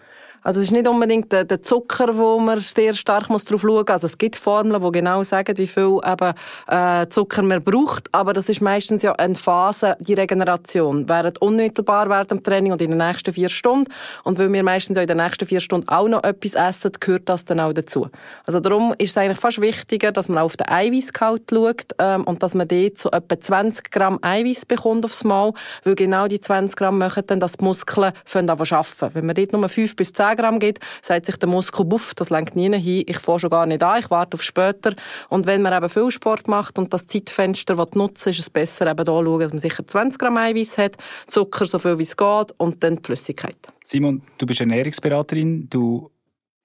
Also 0.47 0.61
es 0.61 0.69
ist 0.69 0.73
nicht 0.73 0.87
unbedingt 0.87 1.33
der, 1.33 1.43
der 1.43 1.61
Zucker, 1.61 2.17
wo 2.17 2.39
man 2.39 2.61
sehr 2.61 2.95
stark 2.95 3.29
muss 3.31 3.47
drauf 3.47 3.63
schauen 3.63 3.79
muss. 3.79 3.89
Also 3.89 4.07
es 4.07 4.17
gibt 4.17 4.37
Formeln, 4.37 4.81
die 4.81 4.93
genau 4.93 5.25
sagen, 5.25 5.59
wie 5.59 5.67
viel 5.67 5.99
eben, 6.07 6.35
äh, 6.69 7.09
Zucker 7.09 7.43
man 7.43 7.65
braucht, 7.65 8.09
aber 8.13 8.33
das 8.33 8.49
ist 8.49 8.61
meistens 8.61 9.03
ja 9.03 9.11
eine 9.15 9.35
Phase, 9.35 9.97
die 9.99 10.15
Regeneration. 10.15 11.09
Während 11.09 11.43
unmittelbar 11.43 12.09
während 12.09 12.31
dem 12.31 12.45
Training 12.45 12.71
und 12.71 12.81
in 12.81 12.91
den 12.91 12.99
nächsten 12.99 13.33
vier 13.33 13.49
Stunden. 13.49 13.91
Und 14.23 14.39
weil 14.39 14.53
wir 14.53 14.63
meistens 14.63 14.95
ja 14.95 15.03
in 15.03 15.09
den 15.09 15.17
nächsten 15.17 15.47
vier 15.47 15.59
Stunden 15.59 15.89
auch 15.89 16.07
noch 16.07 16.23
etwas 16.23 16.55
essen, 16.55 16.93
gehört 17.01 17.29
das 17.29 17.45
dann 17.45 17.59
auch 17.59 17.73
dazu. 17.73 18.07
Also 18.45 18.61
darum 18.61 18.95
ist 18.99 19.11
es 19.11 19.19
eigentlich 19.19 19.41
fast 19.41 19.61
wichtiger, 19.61 20.13
dass 20.13 20.29
man 20.29 20.39
auf 20.39 20.57
den 20.57 20.69
Eiweißgehalt 20.69 21.43
schaut 21.51 21.87
ähm, 21.99 22.23
und 22.23 22.45
dass 22.45 22.55
man 22.55 22.69
dort 22.69 22.99
so 22.99 23.11
etwa 23.11 23.41
20 23.41 23.91
Gramm 23.91 24.21
Eiweiß 24.23 24.65
bekommt 24.67 25.05
aufs 25.07 25.25
Mal, 25.25 25.55
weil 25.83 25.97
genau 25.97 26.29
die 26.29 26.41
20 26.41 26.77
Gramm 26.77 26.99
machen 26.99 27.25
dann, 27.27 27.41
dass 27.41 27.57
die 27.57 27.65
Muskeln 27.65 28.13
arbeiten. 28.33 29.11
Wenn 29.13 29.27
man 29.27 29.35
dort 29.35 29.53
nur 29.53 29.69
5 29.69 29.97
bis 29.97 30.13
10 30.13 30.36
Gramm 30.37 30.59
gibt, 30.59 30.85
sagt 31.03 31.27
sich 31.27 31.37
der 31.37 31.49
Muskel, 31.49 31.85
buff, 31.85 32.15
das 32.15 32.31
lenkt 32.31 32.57
nie 32.57 32.71
hin, 32.71 33.05
ich 33.07 33.19
fange 33.19 33.41
schon 33.41 33.51
gar 33.51 33.67
nicht 33.67 33.83
an, 33.83 34.01
ich 34.01 34.11
warte 34.11 34.35
auf 34.35 34.43
später. 34.43 34.95
Und 35.29 35.47
wenn 35.47 35.63
man 35.63 35.73
eben 35.73 35.89
viel 35.89 36.11
Sport 36.11 36.49
macht 36.49 36.79
und 36.79 36.93
das 36.93 37.07
Zeitfenster 37.07 37.77
nutzen 37.95 38.31
ist 38.31 38.39
es 38.39 38.51
besser 38.51 38.91
eben 38.91 39.05
da 39.05 39.13
schauen, 39.13 39.41
dass 39.41 39.53
man 39.53 39.59
sicher 39.59 39.87
20 39.87 40.19
Gramm 40.19 40.37
Eiweiß 40.37 40.79
hat, 40.79 40.97
Zucker 41.27 41.67
so 41.67 41.79
viel 41.79 41.99
wie 41.99 42.03
es 42.03 42.17
geht 42.17 42.53
und 42.59 42.83
dann 42.83 42.97
die 42.97 43.03
Flüssigkeit. 43.03 43.57
Simon, 43.85 44.23
du 44.39 44.47
bist 44.47 44.61
Ernährungsberaterin, 44.61 45.69
du 45.71 46.11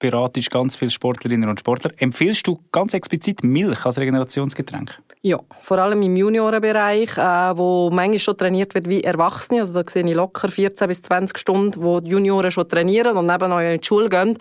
beratest 0.02 0.50
ganz 0.50 0.76
viele 0.76 0.90
Sportlerinnen 0.90 1.48
und 1.48 1.60
Sportler. 1.60 1.92
Empfiehlst 1.96 2.46
du 2.46 2.58
ganz 2.72 2.92
explizit 2.92 3.42
Milch 3.44 3.86
als 3.86 3.98
Regenerationsgetränk? 3.98 5.00
Ja, 5.22 5.38
vor 5.60 5.78
allem 5.78 6.02
im 6.02 6.16
Juniorenbereich, 6.16 7.16
äh, 7.16 7.56
wo 7.56 7.88
manchmal 7.90 8.18
schon 8.18 8.36
trainiert 8.36 8.74
wird 8.74 8.88
wie 8.88 9.04
Erwachsene. 9.04 9.60
Also 9.60 9.80
da 9.80 9.88
sehe 9.88 10.04
ich 10.04 10.14
locker 10.14 10.48
14 10.48 10.88
bis 10.88 11.02
20 11.02 11.38
Stunden, 11.38 11.82
wo 11.82 12.00
die 12.00 12.10
Junioren 12.10 12.50
schon 12.50 12.68
trainieren 12.68 13.16
und 13.16 13.26
neben 13.26 13.52
in 13.52 13.80
die 13.80 13.86
Schule 13.86 14.08
gehen. 14.08 14.36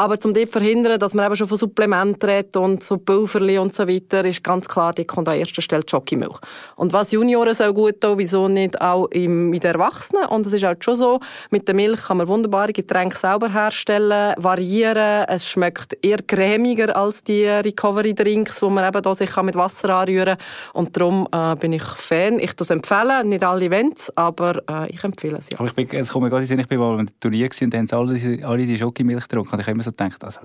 Aber 0.00 0.16
um 0.24 0.32
dort 0.32 0.48
verhindern, 0.48 1.00
dass 1.00 1.12
man 1.12 1.26
eben 1.26 1.34
schon 1.34 1.48
von 1.48 1.58
Supplementen 1.58 2.30
redet 2.30 2.56
und 2.56 2.84
so 2.84 2.98
Pulverli 2.98 3.58
und 3.58 3.74
so 3.74 3.88
weiter, 3.88 4.24
ist 4.24 4.44
ganz 4.44 4.68
klar, 4.68 4.92
die 4.92 5.04
kommt 5.04 5.28
an 5.28 5.36
erster 5.36 5.60
Stelle 5.60 5.82
die 5.82 5.90
Schokimilch. 5.90 6.38
Und 6.76 6.92
was 6.92 7.10
Junioren 7.10 7.52
so 7.52 7.74
gut 7.74 8.00
tun, 8.00 8.16
wieso 8.16 8.46
nicht 8.46 8.80
auch 8.80 9.06
im, 9.06 9.50
den 9.50 9.60
Erwachsenen? 9.60 10.26
Und 10.26 10.46
es 10.46 10.52
ist 10.52 10.64
auch 10.64 10.76
schon 10.78 10.94
so, 10.94 11.18
mit 11.50 11.66
der 11.66 11.74
Milch 11.74 12.00
kann 12.00 12.18
man 12.18 12.28
wunderbare 12.28 12.72
Getränke 12.72 13.16
selber 13.16 13.52
herstellen, 13.52 14.34
variieren. 14.38 15.24
Es 15.26 15.48
schmeckt 15.48 15.98
eher 16.00 16.18
cremiger 16.18 16.94
als 16.94 17.24
die 17.24 17.46
Recovery-Drinks, 17.46 18.62
wo 18.62 18.70
man 18.70 18.86
eben 18.86 19.02
da 19.02 19.12
sich 19.16 19.34
mit 19.42 19.56
Wasser 19.56 19.96
anrühren 19.96 20.38
kann. 20.38 20.74
Und 20.74 20.96
darum 20.96 21.26
äh, 21.32 21.56
bin 21.56 21.72
ich 21.72 21.82
Fan. 21.82 22.38
Ich 22.38 22.52
das 22.54 22.70
empfehlen, 22.70 23.30
nicht 23.30 23.42
alle 23.42 23.64
Events, 23.64 24.16
aber 24.16 24.62
äh, 24.70 24.92
ich 24.92 25.02
empfehle 25.02 25.38
es, 25.38 25.50
ja. 25.50 25.58
Aber 25.58 25.66
ich 25.66 25.74
bin, 25.74 25.88
jetzt 25.90 26.12
komme 26.12 26.28
ich 26.28 26.32
gerade 26.32 26.44
ich 26.44 26.68
bin 26.68 26.78
mal 26.78 26.94
einem 26.94 27.08
Turnier 27.18 27.50
und 27.60 27.74
dann 27.74 27.88
haben 27.88 28.08
alle, 28.08 28.46
alle 28.46 28.64
die 28.64 28.78
Schokimilch 28.78 29.26
getrunken. 29.26 29.54
Und 29.54 29.60
ich 29.60 29.87
so 29.88 29.92
gedacht, 29.92 30.24
also... 30.24 30.40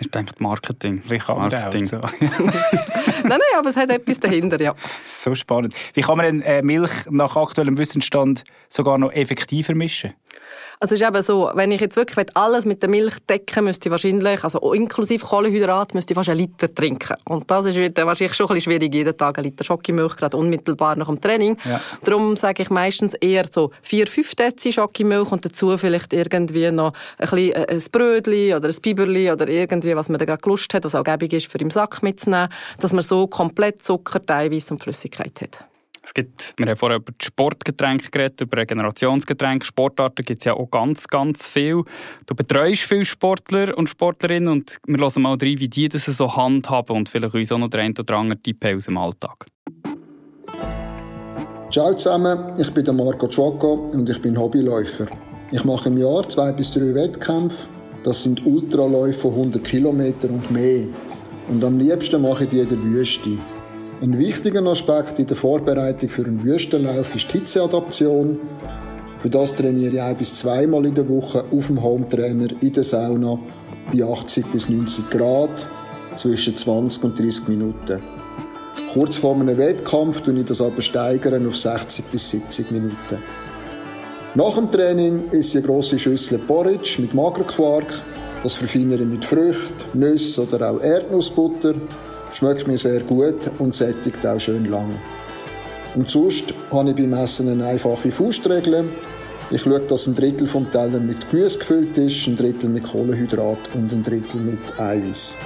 Ich 0.00 0.10
denke 0.10 0.32
Marketing. 0.38 1.02
Vielleicht 1.06 1.28
Marketing. 1.28 1.86
So. 1.86 1.96
nein, 2.20 2.30
nein, 3.22 3.40
aber 3.56 3.70
es 3.70 3.76
hat 3.76 3.90
etwas 3.90 4.20
dahinter, 4.20 4.60
ja. 4.60 4.74
So 5.06 5.34
spannend. 5.34 5.74
Wie 5.94 6.02
kann 6.02 6.16
man 6.16 6.26
denn 6.26 6.42
äh, 6.42 6.62
Milch 6.62 7.06
nach 7.10 7.36
aktuellem 7.36 7.78
Wissensstand 7.78 8.44
sogar 8.68 8.98
noch 8.98 9.12
effektiver 9.12 9.74
mischen? 9.74 10.14
Also 10.84 10.96
es 10.96 11.00
ist 11.00 11.08
eben 11.08 11.22
so, 11.22 11.50
wenn 11.54 11.72
ich 11.72 11.80
jetzt 11.80 11.96
wirklich 11.96 12.26
alles 12.34 12.66
mit 12.66 12.82
der 12.82 12.90
Milch 12.90 13.14
decken 13.26 13.64
müsste 13.64 13.88
ich 13.88 13.90
wahrscheinlich, 13.90 14.44
also 14.44 14.70
inklusive 14.74 15.24
Kohlenhydrat, 15.24 15.94
müsste 15.94 16.12
ich 16.12 16.14
fast 16.14 16.28
einen 16.28 16.40
Liter 16.40 16.74
trinken. 16.74 17.16
Und 17.24 17.50
das 17.50 17.64
ist 17.64 17.78
wahrscheinlich 17.78 18.34
schon 18.34 18.48
ein 18.48 18.56
bisschen 18.56 18.72
schwierig, 18.72 18.94
jeden 18.94 19.16
Tag 19.16 19.38
einen 19.38 19.46
Liter 19.46 19.64
Schokimilch, 19.64 20.14
gerade 20.14 20.36
unmittelbar 20.36 20.94
nach 20.96 21.06
dem 21.06 21.22
Training. 21.22 21.56
Ja. 21.64 21.80
Darum 22.04 22.36
sage 22.36 22.64
ich 22.64 22.68
meistens 22.68 23.14
eher 23.14 23.46
so 23.50 23.70
vier, 23.80 24.06
fünf 24.06 24.34
Dezi 24.34 24.74
Schokimilch 24.74 25.32
und 25.32 25.46
dazu 25.46 25.74
vielleicht 25.78 26.12
irgendwie 26.12 26.70
noch 26.70 26.92
ein 27.16 27.30
bisschen 27.30 27.52
äh, 27.52 27.66
ein 27.66 27.82
Brötchen 27.90 28.54
oder 28.54 28.68
ein 28.68 28.76
Biberli 28.82 29.32
oder 29.32 29.48
irgendwie, 29.48 29.96
was 29.96 30.10
man 30.10 30.18
da 30.18 30.26
gerade 30.26 30.46
Lust 30.46 30.74
hat, 30.74 30.84
was 30.84 30.94
auch 30.94 31.02
gäbig 31.02 31.32
ist, 31.32 31.46
für 31.46 31.56
im 31.56 31.70
Sack 31.70 32.02
mitzunehmen, 32.02 32.50
dass 32.78 32.92
man 32.92 33.00
so 33.00 33.26
komplett 33.26 33.82
Zucker, 33.82 34.20
Eiweiß 34.26 34.70
und 34.70 34.82
Flüssigkeit 34.82 35.40
hat. 35.40 35.64
Es 36.04 36.12
gibt, 36.12 36.54
wir 36.58 36.66
haben 36.66 36.76
vorher 36.76 36.98
über 36.98 37.12
Sportgetränke 37.20 38.10
geredet, 38.10 38.40
über 38.42 38.58
Regenerationsgetränke. 38.58 39.64
Sportarten 39.64 40.24
gibt 40.24 40.42
es 40.42 40.44
ja 40.44 40.54
auch 40.54 40.70
ganz, 40.70 41.06
ganz 41.08 41.48
viel. 41.48 41.82
Du 42.26 42.34
betreust 42.34 42.82
viele 42.82 43.04
Sportler 43.04 43.76
und 43.76 43.88
Sportlerinnen 43.88 44.48
und 44.48 44.78
wir 44.86 44.98
hören 44.98 45.22
mal 45.22 45.30
rein, 45.30 45.58
wie 45.58 45.68
die 45.68 45.88
das 45.88 46.04
so 46.04 46.36
handhaben 46.36 46.96
und 46.96 47.08
vielleicht 47.08 47.34
uns 47.34 47.50
auch 47.50 47.58
noch 47.58 47.68
der 47.68 47.80
ein 47.80 47.94
oder 47.98 48.16
andere 48.16 48.40
Tipp 48.40 48.62
aus 48.64 48.84
dem 48.84 48.98
Alltag. 48.98 49.46
Ciao 51.70 51.92
zusammen, 51.94 52.52
ich 52.58 52.70
bin 52.70 52.96
Marco 52.96 53.26
Ciocco 53.26 53.90
und 53.92 54.08
ich 54.08 54.20
bin 54.20 54.38
Hobbyläufer. 54.38 55.06
Ich 55.50 55.64
mache 55.64 55.88
im 55.88 55.98
Jahr 55.98 56.28
zwei 56.28 56.52
bis 56.52 56.72
drei 56.72 56.94
Wettkämpfe. 56.94 57.66
Das 58.04 58.22
sind 58.22 58.44
Ultraläufe 58.44 59.18
von 59.18 59.30
100 59.32 59.64
Kilometern 59.64 60.30
und 60.30 60.50
mehr. 60.50 60.84
Und 61.48 61.64
am 61.64 61.78
liebsten 61.78 62.20
mache 62.22 62.44
ich 62.44 62.50
die 62.50 62.60
in 62.60 62.68
der 62.68 62.82
Wüste. 62.82 63.38
Ein 64.02 64.18
wichtiger 64.18 64.64
Aspekt 64.66 65.18
in 65.20 65.26
der 65.26 65.36
Vorbereitung 65.36 66.08
für 66.08 66.24
einen 66.24 66.42
Wüstenlauf 66.42 67.14
ist 67.14 67.32
die 67.32 67.38
Hitzeadaption. 67.38 68.40
Für 69.18 69.30
das 69.30 69.54
trainiere 69.54 69.94
ich 69.94 70.02
ein 70.02 70.16
bis 70.16 70.34
zweimal 70.34 70.84
in 70.84 70.94
der 70.94 71.08
Woche 71.08 71.44
auf 71.50 71.68
dem 71.68 71.82
Hometrainer 71.82 72.48
in 72.60 72.72
der 72.72 72.82
Sauna 72.82 73.38
bei 73.92 74.04
80 74.04 74.46
bis 74.46 74.68
90 74.68 75.10
Grad 75.10 75.66
zwischen 76.16 76.56
20 76.56 77.04
und 77.04 77.18
30 77.18 77.48
Minuten. 77.48 78.02
Kurz 78.92 79.16
vor 79.16 79.36
einem 79.36 79.56
Wettkampf 79.56 80.20
tue 80.22 80.40
ich 80.40 80.46
das 80.46 80.60
aber 80.60 80.82
steigern 80.82 81.46
auf 81.46 81.56
60 81.56 82.04
bis 82.06 82.30
70 82.30 82.72
Minuten. 82.72 83.18
Nach 84.34 84.54
dem 84.56 84.70
Training 84.70 85.30
ist 85.30 85.54
eine 85.54 85.64
grosse 85.64 85.98
Schüssel 85.98 86.38
Porridge 86.38 86.96
mit 87.00 87.14
Magerquark. 87.14 87.86
Das 88.42 88.54
verfeinere 88.54 89.02
ich 89.02 89.08
mit 89.08 89.24
Früchten, 89.24 89.98
Nüssen 89.98 90.48
oder 90.48 90.72
auch 90.72 90.80
Erdnussbutter. 90.82 91.74
Schmeckt 92.34 92.66
mir 92.66 92.76
sehr 92.76 93.00
gut 93.00 93.38
und 93.60 93.76
sättigt 93.76 94.26
auch 94.26 94.40
schön 94.40 94.64
lang. 94.64 94.90
Und 95.94 96.10
sonst 96.10 96.52
habe 96.72 96.90
ich 96.90 96.96
beim 96.96 97.12
Essen 97.14 97.48
eine 97.48 97.66
einfache 97.66 98.10
Faustregel. 98.10 98.86
Ich 99.50 99.62
schaue, 99.62 99.78
dass 99.80 100.08
ein 100.08 100.16
Drittel 100.16 100.48
vom 100.48 100.68
Teller 100.68 100.98
mit 100.98 101.30
Gemüse 101.30 101.60
gefüllt 101.60 101.96
ist, 101.96 102.26
ein 102.26 102.36
Drittel 102.36 102.68
mit 102.68 102.82
Kohlenhydrat 102.82 103.60
und 103.74 103.92
ein 103.92 104.02
Drittel 104.02 104.40
mit 104.40 104.80
Eiweiß. 104.80 105.36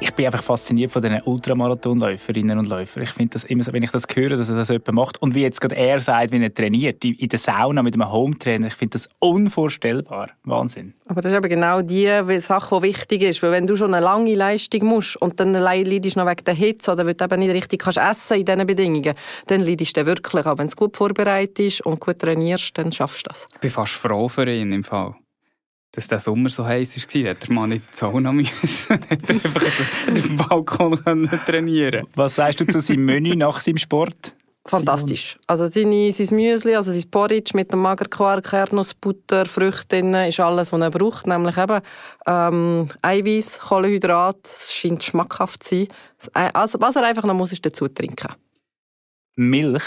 Ich 0.00 0.14
bin 0.14 0.26
einfach 0.26 0.44
fasziniert 0.44 0.92
von 0.92 1.02
diesen 1.02 1.20
Ultramarathonläuferinnen 1.22 2.56
und 2.56 2.68
Läufern. 2.68 3.02
Ich 3.02 3.10
finde 3.10 3.32
das 3.32 3.42
immer 3.42 3.64
so, 3.64 3.72
wenn 3.72 3.82
ich 3.82 3.90
das 3.90 4.04
höre, 4.14 4.36
dass 4.36 4.48
er 4.48 4.54
das 4.54 4.68
jemand 4.68 4.92
macht 4.92 5.20
und 5.20 5.34
wie 5.34 5.42
jetzt 5.42 5.60
gerade 5.60 5.74
er 5.74 6.00
sagt, 6.00 6.30
wie 6.30 6.40
er 6.40 6.54
trainiert, 6.54 7.04
in 7.04 7.28
der 7.28 7.38
Sauna 7.38 7.82
mit 7.82 7.94
einem 7.94 8.10
Hometrainer, 8.10 8.68
ich 8.68 8.74
finde 8.74 8.92
das 8.92 9.08
unvorstellbar. 9.18 10.30
Wahnsinn. 10.44 10.94
Aber 11.06 11.20
das 11.20 11.32
ist 11.32 11.38
eben 11.38 11.48
genau 11.48 11.82
die 11.82 12.06
Sache, 12.40 12.76
die 12.76 12.82
wichtig 12.82 13.22
ist, 13.22 13.42
weil 13.42 13.50
wenn 13.50 13.66
du 13.66 13.74
schon 13.74 13.92
eine 13.92 14.04
lange 14.04 14.36
Leistung 14.36 14.84
musst 14.84 15.20
und 15.20 15.40
dann 15.40 15.52
leidest 15.52 16.16
noch 16.16 16.26
wegen 16.26 16.44
der 16.44 16.54
Hitze 16.54 16.92
oder 16.92 17.04
weil 17.04 17.14
du 17.14 17.24
eben 17.24 17.40
nicht 17.40 17.52
richtig 17.52 17.82
kannst 17.82 17.98
essen 17.98 18.38
in 18.38 18.44
diesen 18.44 18.66
Bedingungen, 18.68 19.14
dann 19.46 19.60
leidest 19.62 19.96
du 19.96 20.06
wirklich. 20.06 20.46
Aber 20.46 20.58
wenn 20.58 20.68
du 20.68 20.76
gut 20.76 20.96
vorbereitet 20.96 21.54
bist 21.54 21.84
und 21.84 21.98
gut 21.98 22.20
trainierst, 22.20 22.78
dann 22.78 22.92
schaffst 22.92 23.26
du 23.26 23.30
das. 23.30 23.48
Ich 23.52 23.60
bin 23.60 23.70
fast 23.70 23.94
froh 23.94 24.28
für 24.28 24.48
ihn 24.48 24.70
im 24.72 24.84
Fall 24.84 25.16
dass 25.98 26.06
der 26.08 26.20
Sommer 26.20 26.48
so 26.48 26.64
heiß 26.64 26.96
war, 26.96 27.30
hat 27.30 27.42
der 27.42 27.52
Mann 27.52 27.70
nicht 27.70 27.86
in 27.86 27.90
die 27.92 27.96
Sauna 27.96 28.32
müssen. 28.32 28.60
hat 28.88 29.10
er 29.10 29.30
einfach 29.30 29.62
dem 30.06 30.36
Balkon 30.36 31.30
trainieren 31.44 32.06
Was 32.14 32.36
sagst 32.36 32.60
du 32.60 32.66
zu 32.66 32.80
seinem 32.80 33.04
Menü 33.04 33.34
nach 33.34 33.60
seinem 33.60 33.78
Sport? 33.78 34.34
Fantastisch. 34.64 35.38
Also 35.46 35.66
seine, 35.66 36.12
sein 36.12 36.36
Müsli, 36.36 36.76
also 36.76 36.92
sein 36.92 37.10
Porridge 37.10 37.52
mit 37.54 37.72
dem 37.72 37.80
Magerquark, 37.80 38.44
Kernnussbutter, 38.44 39.46
Früchte 39.46 39.88
drin, 39.88 40.14
ist 40.14 40.40
alles, 40.40 40.72
was 40.72 40.80
er 40.80 40.90
braucht. 40.90 41.26
Nämlich 41.26 41.56
eben 41.56 41.80
ähm, 42.26 42.88
Eiweiß, 43.00 43.60
Kohlenhydrat, 43.60 44.36
es 44.44 44.74
scheint 44.74 45.02
schmackhaft 45.02 45.64
zu 45.64 45.86
sein. 46.18 46.50
Also, 46.54 46.80
was 46.80 46.96
er 46.96 47.04
einfach 47.04 47.24
noch 47.24 47.34
muss, 47.34 47.52
ist 47.52 47.64
dazu 47.64 47.88
trinken. 47.88 48.34
Milch? 49.36 49.84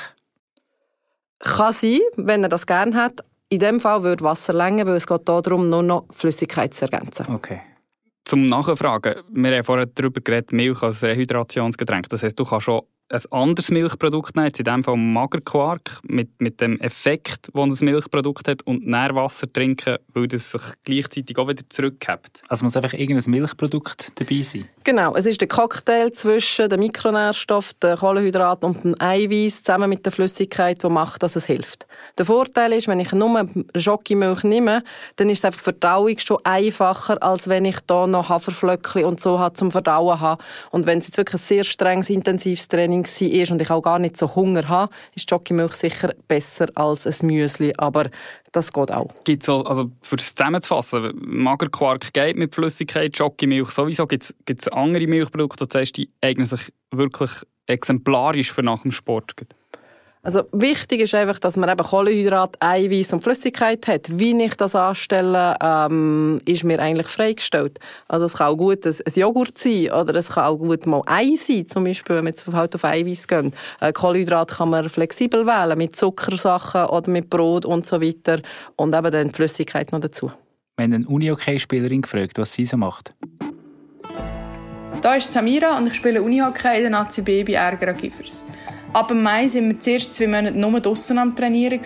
Kann 1.39 1.73
sein, 1.73 1.99
wenn 2.17 2.43
er 2.43 2.49
das 2.49 2.65
gerne 2.65 2.95
hat. 2.95 3.23
In 3.51 3.59
dem 3.59 3.81
Fall 3.81 4.01
würde 4.03 4.23
Wasser 4.23 4.53
länger, 4.53 4.85
weil 4.85 4.95
es 4.95 5.05
geht 5.05 5.27
darum, 5.27 5.69
nur 5.69 5.83
noch 5.83 6.05
Flüssigkeit 6.11 6.73
zu 6.73 6.85
ergänzen. 6.85 7.25
Okay. 7.35 7.59
Zum 8.23 8.47
Nachfragen, 8.47 9.15
wir 9.29 9.57
haben 9.57 9.65
vorher 9.65 9.87
darüber 9.87 10.21
geredet, 10.21 10.53
Milch 10.53 10.81
als 10.81 11.03
Rehydrationsgetränk. 11.03 12.07
Das 12.07 12.23
heißt, 12.23 12.39
du 12.39 12.45
kannst 12.45 12.63
schon 12.65 12.83
ein 13.11 13.21
anderes 13.31 13.71
Milchprodukt 13.71 14.35
nehmen, 14.35 14.51
in 14.57 14.63
diesem 14.63 14.83
Fall 14.83 14.97
Magerquark, 14.97 15.99
mit, 16.03 16.29
mit 16.39 16.61
dem 16.61 16.79
Effekt, 16.79 17.49
den 17.53 17.69
das 17.69 17.81
Milchprodukt 17.81 18.47
hat, 18.47 18.61
und 18.63 18.87
Nährwasser 18.87 19.51
trinken, 19.51 19.97
weil 20.13 20.27
das 20.27 20.51
sich 20.51 20.61
gleichzeitig 20.83 21.37
auch 21.37 21.47
wieder 21.47 21.63
zurückhebt. 21.69 22.41
Also 22.47 22.63
muss 22.63 22.75
einfach 22.75 22.93
irgendein 22.93 23.29
Milchprodukt 23.29 24.11
dabei 24.15 24.41
sein? 24.41 24.65
Genau, 24.83 25.15
es 25.15 25.25
ist 25.25 25.41
der 25.41 25.47
Cocktail 25.47 26.11
zwischen 26.11 26.69
dem 26.69 26.79
Mikronährstoff, 26.79 27.73
dem 27.75 27.97
Kohlenhydrat 27.97 28.63
und 28.63 28.83
dem 28.83 28.95
Eiweiß 28.99 29.63
zusammen 29.63 29.89
mit 29.89 30.05
der 30.05 30.11
Flüssigkeit, 30.11 30.81
die 30.81 30.89
macht, 30.89 31.21
dass 31.23 31.35
es 31.35 31.45
hilft. 31.45 31.87
Der 32.17 32.25
Vorteil 32.25 32.73
ist, 32.73 32.87
wenn 32.87 32.99
ich 32.99 33.11
nur 33.11 33.47
Schokimilch 33.75 34.43
nehme, 34.43 34.83
dann 35.17 35.29
ist 35.29 35.39
es 35.39 35.45
einfach 35.45 35.61
Verdauung 35.61 36.17
schon 36.19 36.39
einfacher, 36.43 37.21
als 37.21 37.47
wenn 37.47 37.65
ich 37.65 37.79
da 37.87 38.07
noch 38.07 38.29
Haferflöckchen 38.29 39.05
und 39.05 39.19
so 39.19 39.39
habe 39.39 39.53
zum 39.53 39.71
Verdauen 39.71 40.19
habe. 40.19 40.43
Und 40.71 40.85
wenn 40.85 40.99
es 40.99 41.07
jetzt 41.07 41.17
wirklich 41.17 41.41
ein 41.41 41.45
sehr 41.45 41.63
strenges, 41.63 42.09
intensives 42.09 42.67
Training 42.67 43.00
Training 43.03 43.47
war 43.47 43.51
und 43.51 43.61
ich 43.61 43.71
auch 43.71 43.81
gar 43.81 43.99
nicht 43.99 44.17
so 44.17 44.35
Hunger 44.35 44.67
habe, 44.67 44.93
ist 45.15 45.29
Jockeymilch 45.29 45.73
sicher 45.73 46.13
besser 46.27 46.67
als 46.75 47.05
ein 47.07 47.27
Müsli, 47.27 47.73
aber 47.77 48.09
das 48.51 48.73
geht 48.73 48.91
auch. 48.91 49.07
Gibt's 49.23 49.45
so, 49.45 49.63
also 49.63 49.91
fürs 50.01 50.35
zusammenzufassen, 50.35 51.13
Magerquark 51.15 52.13
geht 52.13 52.37
mit 52.37 52.53
Flüssigkeit, 52.53 53.17
Jockeymilch 53.17 53.69
sowieso, 53.69 54.07
gibt 54.07 54.33
es 54.47 54.67
andere 54.69 55.07
Milchprodukte, 55.07 55.67
heißt, 55.73 55.97
die 55.97 56.09
eignen 56.21 56.45
sich 56.45 56.71
wirklich 56.91 57.31
exemplarisch 57.67 58.51
für 58.51 58.63
nach 58.63 58.81
dem 58.81 58.91
Sport? 58.91 59.33
Also 60.23 60.43
wichtig 60.51 61.01
ist 61.01 61.15
einfach, 61.15 61.39
dass 61.39 61.57
man 61.57 61.67
eben 61.67 61.83
Kohlenhydrat, 61.83 62.55
Eiweiß 62.59 63.13
und 63.13 63.23
Flüssigkeit 63.23 63.87
hat. 63.87 64.19
Wie 64.19 64.39
ich 64.39 64.53
das 64.53 64.75
anstelle, 64.75 65.57
ähm, 65.59 66.39
ist 66.45 66.63
mir 66.63 66.79
eigentlich 66.79 67.07
freigestellt. 67.07 67.79
Also 68.07 68.27
es 68.27 68.35
kann 68.35 68.53
auch 68.53 68.57
gut 68.57 68.85
ein, 68.85 68.93
ein 68.93 69.13
Joghurt 69.15 69.57
sein 69.57 69.91
oder 69.91 70.13
es 70.13 70.29
kann 70.29 70.45
auch 70.45 70.57
gut 70.57 70.85
mal 70.85 71.01
Ei 71.07 71.33
sein, 71.35 71.67
zum 71.67 71.85
Beispiel, 71.85 72.17
wenn 72.17 72.25
wir 72.25 72.31
jetzt 72.31 72.45
halt 72.53 72.75
auf 72.75 72.85
Eiweiß 72.85 73.27
gehen. 73.27 73.51
Äh, 73.79 73.93
Kohlenhydrat 73.93 74.51
kann 74.51 74.69
man 74.69 74.89
flexibel 74.89 75.47
wählen, 75.47 75.75
mit 75.75 75.95
Zuckersachen 75.95 76.85
oder 76.85 77.09
mit 77.09 77.27
Brot 77.27 77.65
und 77.65 77.87
so 77.87 77.99
weiter 77.99 78.41
und 78.75 78.93
eben 78.93 79.11
dann 79.11 79.29
die 79.29 79.33
Flüssigkeit 79.33 79.91
noch 79.91 80.01
dazu. 80.01 80.31
Wenn 80.77 80.93
eine 80.93 81.07
Uni-Hockey-Spielerin 81.07 82.03
gefragt, 82.03 82.37
was 82.37 82.53
sie 82.53 82.67
so 82.67 82.77
macht. 82.77 83.15
Da 85.01 85.15
ist 85.15 85.33
Samira 85.33 85.79
und 85.79 85.87
ich 85.87 85.95
spiele 85.95 86.21
Uni-Hockey 86.21 86.75
in 86.75 86.81
der 86.81 86.91
Nazi 86.91 87.23
B 87.23 87.43
bei 87.43 87.53
Ärger 87.53 87.93
Giffers. 87.93 88.43
Ab 88.93 89.07
dem 89.07 89.23
Mai 89.23 89.47
waren 89.47 89.69
wir 89.69 89.79
zuerst 89.79 90.15
zwei 90.15 90.27
Monate 90.27 90.57
nur 90.57 90.81
draussen 90.81 91.17
am 91.17 91.33
Trainieren. 91.33 91.79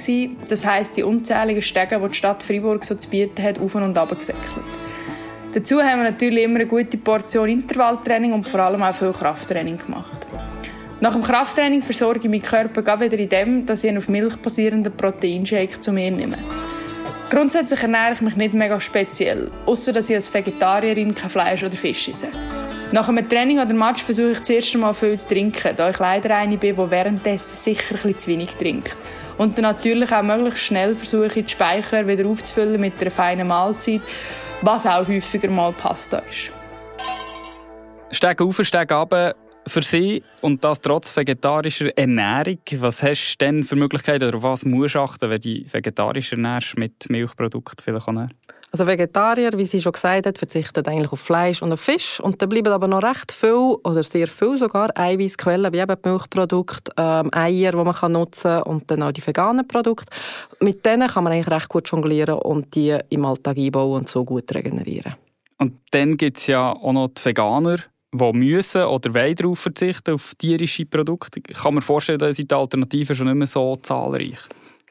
Das 0.49 0.65
heisst, 0.65 0.97
die 0.97 1.03
unzähligen 1.03 1.61
Stege, 1.61 1.99
die 2.01 2.07
die 2.07 2.13
Stadt 2.15 2.41
Freiburg 2.41 2.83
so 2.83 2.95
zu 2.95 3.07
bieten 3.07 3.43
hat, 3.43 3.59
auf 3.59 3.75
und 3.75 3.95
ab 3.95 4.09
gesäckelt. 4.17 4.65
Dazu 5.53 5.81
haben 5.83 5.99
wir 6.01 6.09
natürlich 6.09 6.43
immer 6.43 6.55
eine 6.55 6.65
gute 6.65 6.97
Portion 6.97 7.47
Intervalltraining 7.47 8.33
und 8.33 8.49
vor 8.49 8.61
allem 8.61 8.81
auch 8.81 8.95
viel 8.95 9.11
Krafttraining 9.11 9.77
gemacht. 9.77 10.25
Nach 10.99 11.13
dem 11.13 11.21
Krafttraining 11.21 11.83
versorge 11.83 12.21
ich 12.23 12.29
meinen 12.29 12.41
Körper 12.41 12.99
wieder 12.99 13.19
in 13.19 13.29
dem, 13.29 13.65
dass 13.67 13.83
ich 13.83 13.89
einen 13.89 13.99
auf 13.99 14.09
Milch 14.09 14.35
basierenden 14.37 14.91
Proteinshake 14.91 15.79
zu 15.79 15.91
mir 15.91 16.09
nehme. 16.09 16.39
Grundsätzlich 17.29 17.83
ernähre 17.83 18.13
ich 18.13 18.21
mich 18.21 18.35
nicht 18.35 18.55
mega 18.55 18.81
speziell, 18.81 19.51
außer 19.67 19.93
dass 19.93 20.09
ich 20.09 20.15
als 20.15 20.33
Vegetarierin 20.33 21.13
kein 21.13 21.29
Fleisch 21.29 21.63
oder 21.63 21.77
Fisch 21.77 22.09
esse. 22.09 22.29
Nach 22.91 23.09
einem 23.09 23.27
Training 23.27 23.59
oder 23.59 23.73
Match 23.73 24.03
versuche 24.03 24.31
ich 24.31 24.43
zuerst 24.43 24.73
einmal 24.75 24.93
viel 24.93 25.17
zu 25.17 25.27
trinken, 25.27 25.75
da 25.75 25.89
ich 25.89 25.97
leider 25.97 26.37
eine 26.37 26.57
bin, 26.57 26.75
die 26.75 26.91
währenddessen 26.91 27.55
sicher 27.55 27.95
ein 28.03 28.17
zu 28.17 28.29
wenig 28.29 28.51
trinkt. 28.51 28.95
Und 29.37 29.57
dann 29.57 29.63
natürlich 29.63 30.11
auch 30.11 30.21
möglichst 30.21 30.63
schnell 30.63 30.95
versuche 30.95 31.25
ich, 31.25 31.45
die 31.45 31.51
Speicher 31.51 32.07
wieder 32.07 32.27
aufzufüllen 32.29 32.79
mit 32.79 33.01
einer 33.01 33.11
feinen 33.11 33.47
Mahlzeit, 33.47 34.01
was 34.61 34.85
auch 34.85 35.07
häufiger 35.07 35.49
mal 35.49 35.73
Pasta 35.73 36.19
ist. 36.19 36.51
Steg 38.11 38.39
auf, 38.41 38.59
Steg 38.63 38.91
ab 38.91 39.35
für 39.67 39.81
Sie 39.81 40.23
und 40.41 40.63
das 40.63 40.79
trotz 40.79 41.15
vegetarischer 41.17 41.89
Ernährung. 41.97 42.59
Was 42.77 43.01
hast 43.01 43.37
du 43.41 43.45
denn 43.45 43.63
für 43.63 43.75
Möglichkeiten 43.75 44.27
oder 44.27 44.41
was 44.43 44.63
musst 44.63 44.95
du 44.95 44.99
achten, 44.99 45.29
wenn 45.29 45.41
du 45.41 45.65
vegetarisch 45.71 46.31
ernährst 46.31 46.77
mit 46.77 47.09
Milchprodukten 47.09 47.83
vielleicht 47.83 48.07
auch 48.07 48.27
also 48.75 48.91
Vegetarier, 48.91 49.51
wie 49.55 49.63
sie 49.63 49.81
schon 49.81 49.93
gesagt 49.93 50.25
hat, 50.25 50.37
verzichten 50.37 50.85
eigentlich 50.85 51.13
auf 51.13 51.21
Fleisch 51.21 51.61
und 51.61 51.71
auf 51.71 51.79
Fisch. 51.79 52.19
Und 52.19 52.41
da 52.41 52.45
bleiben 52.45 52.73
aber 52.73 52.89
noch 52.89 53.03
recht 53.03 53.31
viel, 53.31 53.77
oder 53.85 54.03
sehr 54.03 54.27
viel 54.27 54.57
sogar, 54.57 54.89
Eiweißquellen, 54.95 55.71
wie 55.71 55.79
eben 55.79 55.95
Milchprodukte, 56.03 56.91
ähm, 56.97 57.29
Eier, 57.31 57.71
die 57.71 57.77
man 57.77 57.93
kann 57.93 58.11
nutzen 58.11 58.63
und 58.63 58.91
dann 58.91 59.03
auch 59.03 59.13
die 59.13 59.25
veganen 59.25 59.65
Produkte. 59.65 60.07
Mit 60.59 60.85
denen 60.85 61.07
kann 61.07 61.23
man 61.23 61.31
eigentlich 61.31 61.55
recht 61.55 61.69
gut 61.69 61.89
jonglieren 61.89 62.35
und 62.39 62.75
die 62.75 62.97
im 63.07 63.23
Alltag 63.23 63.57
einbauen 63.57 64.01
und 64.01 64.09
so 64.09 64.25
gut 64.25 64.53
regenerieren. 64.53 65.15
Und 65.57 65.75
dann 65.91 66.17
gibt 66.17 66.37
es 66.37 66.47
ja 66.47 66.73
auch 66.73 66.91
noch 66.91 67.11
die 67.17 67.23
Veganer, 67.23 67.77
die 68.11 68.33
müssen 68.33 68.83
oder 68.83 69.13
wollen 69.13 69.35
darauf 69.35 69.59
verzichten, 69.59 70.15
auf 70.15 70.35
tierische 70.35 70.85
Produkte. 70.85 71.39
Ich 71.47 71.57
kann 71.59 71.75
mir 71.75 71.81
vorstellen, 71.81 72.19
da 72.19 72.33
sind 72.33 72.51
die 72.51 72.55
Alternativen 72.55 73.15
schon 73.15 73.27
nicht 73.27 73.37
mehr 73.37 73.47
so 73.47 73.77
zahlreich. 73.77 74.39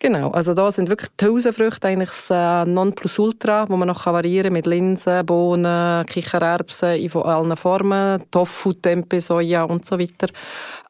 Genau, 0.00 0.30
also 0.32 0.54
da 0.54 0.70
sind 0.70 0.90
wirklich 0.90 1.10
die 1.18 1.26
Hülsenfrüchte 1.26 1.88
eigentlich 1.88 2.10
das 2.10 2.28
äh, 2.30 2.64
Nonplusultra, 2.66 3.68
wo 3.68 3.76
man 3.76 3.88
noch 3.88 4.04
variieren 4.04 4.48
kann 4.48 4.52
mit 4.54 4.66
Linsen, 4.66 5.24
Bohnen, 5.24 6.04
Kichererbsen 6.06 6.96
in 6.96 7.12
allen 7.12 7.56
Formen, 7.56 8.22
Tofu, 8.30 8.72
Tempeh, 8.74 9.20
Soja 9.20 9.62
und 9.64 9.86
so 9.86 9.98
weiter. 9.98 10.28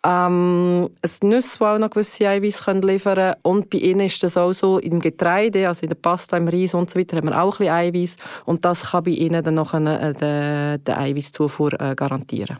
Ähm, 0.04 0.90
es 1.00 1.22
Nüsse, 1.22 1.58
die 1.58 1.64
auch 1.64 1.78
noch 1.78 1.90
gewisse 1.90 2.28
Eiweiß 2.28 2.64
können 2.64 2.82
liefern 2.82 3.14
können. 3.14 3.34
Und 3.42 3.70
bei 3.70 3.78
ihnen 3.78 4.00
ist 4.00 4.22
das 4.22 4.36
auch 4.36 4.52
so, 4.52 4.78
im 4.78 5.00
Getreide, 5.00 5.68
also 5.68 5.82
in 5.82 5.88
der 5.88 5.96
Pasta, 5.96 6.36
im 6.36 6.48
Reis 6.48 6.74
und 6.74 6.90
so 6.90 6.98
weiter, 6.98 7.16
haben 7.16 7.28
wir 7.28 7.40
auch 7.40 7.58
ein 7.58 7.58
bisschen 7.58 7.74
Eiweiß. 7.74 8.16
Und 8.44 8.64
das 8.64 8.90
kann 8.90 9.04
bei 9.04 9.12
ihnen 9.12 9.42
dann 9.42 9.54
noch 9.54 9.72
äh, 9.74 10.12
den, 10.12 10.84
den 10.84 10.94
Eiweißzufuhr 10.94 11.80
äh, 11.80 11.94
garantieren. 11.94 12.58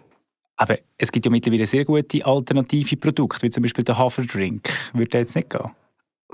Aber 0.57 0.79
es 0.97 1.11
gibt 1.11 1.27
ja 1.27 1.31
mittlerweile 1.31 1.67
sehr 1.67 1.85
gute 1.85 2.25
alternative 2.25 2.97
Produkte, 2.97 3.43
wie 3.43 3.51
zum 3.51 3.63
Beispiel 3.63 3.85
der 3.85 3.99
Haferdrink. 3.99 4.71
Würde 4.93 5.09
der 5.09 5.21
jetzt 5.21 5.35
nicht 5.35 5.51
gehen? 5.51 5.71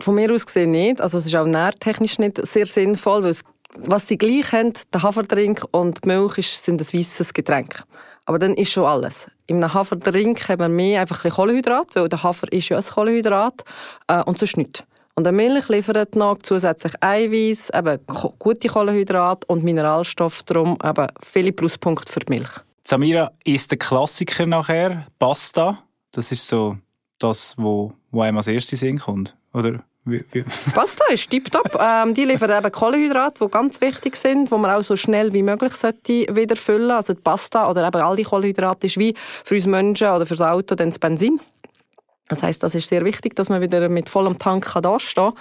Von 0.00 0.14
mir 0.14 0.32
aus 0.32 0.46
gesehen 0.46 0.70
nicht. 0.70 1.00
Also 1.00 1.18
es 1.18 1.26
ist 1.26 1.36
auch 1.36 1.46
nährtechnisch 1.46 2.18
nicht 2.18 2.46
sehr 2.46 2.66
sinnvoll, 2.66 3.22
weil 3.22 3.30
es, 3.30 3.42
was 3.76 4.08
sie 4.08 4.18
gleich 4.18 4.52
haben, 4.52 4.72
der 4.92 5.02
Haferdrink 5.02 5.64
und 5.70 6.04
die 6.04 6.08
Milch 6.08 6.38
ist, 6.38 6.64
sind 6.64 6.80
ein 6.80 6.86
weißes 6.92 7.34
Getränk. 7.34 7.84
Aber 8.24 8.38
dann 8.38 8.54
ist 8.54 8.72
schon 8.72 8.84
alles. 8.84 9.30
Im 9.46 9.62
Haferdrink 9.62 10.48
haben 10.48 10.60
wir 10.60 10.68
mehr 10.68 11.00
einfach 11.00 11.24
ein 11.24 11.30
Kohlenhydrat, 11.30 11.88
weil 11.94 12.08
der 12.08 12.22
Hafer 12.22 12.50
ist 12.52 12.68
ja 12.68 12.78
ein 12.78 12.84
Kohlenhydrat 12.84 13.64
äh, 14.08 14.22
und 14.22 14.38
sonst 14.38 14.56
nichts. 14.56 14.84
Und 15.16 15.26
eine 15.26 15.36
Milch 15.36 15.68
liefert 15.68 16.16
noch 16.16 16.38
zusätzlich 16.42 16.94
Eiweiß, 17.00 17.70
eben 17.74 17.98
gute 18.38 18.68
Kohlenhydrate 18.68 19.46
und 19.48 19.64
Mineralstoffe, 19.64 20.42
darum 20.44 20.78
eben 20.82 21.08
viele 21.20 21.52
Pluspunkte 21.52 22.10
für 22.10 22.20
die 22.20 22.32
Milch. 22.34 22.50
Samira 22.84 23.32
ist 23.44 23.70
der 23.70 23.78
Klassiker 23.78 24.46
nachher, 24.46 25.06
Pasta. 25.18 25.82
Das 26.12 26.32
ist 26.32 26.46
so 26.46 26.78
das, 27.18 27.54
wo, 27.58 27.92
wo 28.10 28.22
einem 28.22 28.38
als 28.38 28.46
erstes 28.46 28.80
Sinn 28.80 28.98
kommt, 28.98 29.36
oder? 29.52 29.84
Pasta 30.74 31.04
ist 31.10 31.30
tiptop. 31.30 31.78
ähm, 31.78 32.14
die 32.14 32.24
liefern 32.24 32.50
eben 32.50 32.72
Kohlenhydrate, 32.72 33.44
die 33.44 33.50
ganz 33.50 33.80
wichtig 33.80 34.16
sind, 34.16 34.50
die 34.50 34.54
man 34.56 34.70
auch 34.70 34.82
so 34.82 34.96
schnell 34.96 35.32
wie 35.32 35.42
möglich 35.42 35.74
sollte 35.74 36.26
wieder 36.34 36.56
füllen. 36.56 36.90
Also 36.90 37.12
die 37.12 37.20
Pasta 37.20 37.70
oder 37.70 37.86
eben 37.86 38.00
all 38.00 38.16
die 38.16 38.24
Kohlenhydrate 38.24 38.86
ist 38.86 38.98
wie 38.98 39.14
für 39.44 39.56
uns 39.56 39.66
Menschen 39.66 40.08
oder 40.08 40.24
für 40.24 40.34
das 40.36 40.46
Auto 40.46 40.74
dann 40.74 40.90
das 40.90 40.98
Benzin. 40.98 41.38
Das 42.30 42.44
heißt, 42.44 42.62
das 42.62 42.76
ist 42.76 42.88
sehr 42.88 43.04
wichtig, 43.04 43.34
dass 43.34 43.48
man 43.48 43.60
wieder 43.60 43.88
mit 43.88 44.08
vollem 44.08 44.38
Tank 44.38 44.72
dastehen 44.80 45.32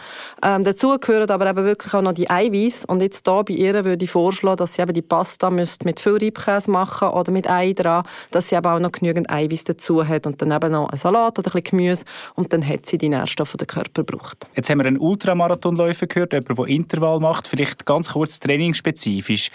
kann. 0.41 0.57
Ähm, 0.57 0.63
dazu 0.63 0.97
gehören 0.99 1.29
aber 1.29 1.47
eben 1.47 1.63
wirklich 1.63 1.93
auch 1.93 2.01
noch 2.01 2.13
die 2.13 2.29
Eiweiß. 2.29 2.85
Und 2.85 3.01
jetzt 3.01 3.27
da 3.27 3.43
bei 3.43 3.53
ihr 3.53 3.85
würde 3.85 4.03
ich 4.03 4.11
vorschlagen, 4.11 4.57
dass 4.57 4.73
sie 4.73 4.81
eben 4.81 4.93
die 4.93 5.03
Pasta 5.03 5.51
müsst 5.51 5.85
mit 5.85 5.99
viel 5.99 6.17
Reibkäse 6.17 6.69
machen 6.71 7.09
oder 7.09 7.31
mit 7.31 7.47
Ei 7.47 7.73
dran, 7.73 8.05
dass 8.31 8.49
sie 8.49 8.55
aber 8.55 8.73
auch 8.73 8.79
noch 8.79 8.91
genügend 8.91 9.29
Eiweiß 9.29 9.65
dazu 9.65 10.05
hat 10.05 10.25
und 10.25 10.41
dann 10.41 10.51
eben 10.51 10.71
noch 10.71 10.89
ein 10.89 10.97
Salat 10.97 11.37
oder 11.37 11.49
ein 11.49 11.61
bisschen 11.61 11.77
Gemüse 11.77 12.05
und 12.33 12.51
dann 12.51 12.67
hat 12.67 12.87
sie 12.87 12.97
die 12.97 13.09
Nährstoffe, 13.09 13.51
die 13.51 13.57
der 13.57 13.67
Körper 13.67 14.03
braucht. 14.03 14.47
Jetzt 14.55 14.69
haben 14.71 14.79
wir 14.79 14.85
einen 14.87 14.97
Ultramarathonläufer 14.97 16.07
gehört, 16.07 16.33
jemand, 16.33 16.57
der 16.57 16.65
Intervall 16.65 17.19
macht. 17.19 17.47
Vielleicht 17.47 17.85
ganz 17.85 18.13
kurz 18.13 18.39
trainingsspezifisch. 18.39 19.51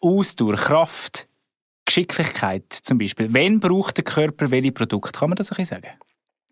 Ausdauer, 0.00 0.54
Kraft, 0.54 1.26
Geschicklichkeit 1.84 2.64
zum 2.70 2.98
Beispiel. 2.98 3.28
Wann 3.30 3.58
braucht 3.58 3.96
der 3.96 4.04
Körper 4.04 4.50
welche 4.52 4.70
Produkte? 4.70 5.18
Kann 5.18 5.30
man 5.30 5.36
das 5.36 5.50
ein 5.50 5.56
bisschen 5.56 5.82
sagen? 5.82 5.96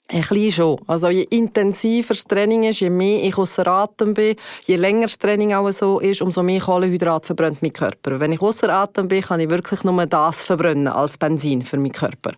Ein 0.06 0.20
bisschen 0.20 0.52
schon. 0.52 0.78
Also 0.86 1.08
je 1.08 1.22
intensiver 1.30 2.12
das 2.12 2.24
Training 2.24 2.64
ist, 2.64 2.80
je 2.80 2.90
mehr 2.90 3.24
ich 3.24 3.38
außer 3.38 3.66
Atem 3.66 4.12
bin, 4.12 4.36
je 4.66 4.76
länger 4.76 5.06
das 5.06 5.18
Training 5.18 5.54
auch 5.54 5.70
so 5.70 5.98
ist, 5.98 6.20
umso 6.20 6.42
mehr 6.42 6.60
Kohlenhydrat 6.60 7.24
verbrennt 7.24 7.62
mein 7.62 7.72
Körper. 7.72 8.20
Wenn 8.20 8.32
ich 8.32 8.42
außer 8.42 8.68
Atem 8.68 9.08
bin, 9.08 9.22
kann 9.22 9.40
ich 9.40 9.48
wirklich 9.48 9.82
nur 9.82 10.04
das 10.04 10.42
verbrennen 10.42 10.88
als 10.88 11.16
Benzin 11.16 11.62
für 11.62 11.78
meinen 11.78 11.92
Körper. 11.92 12.32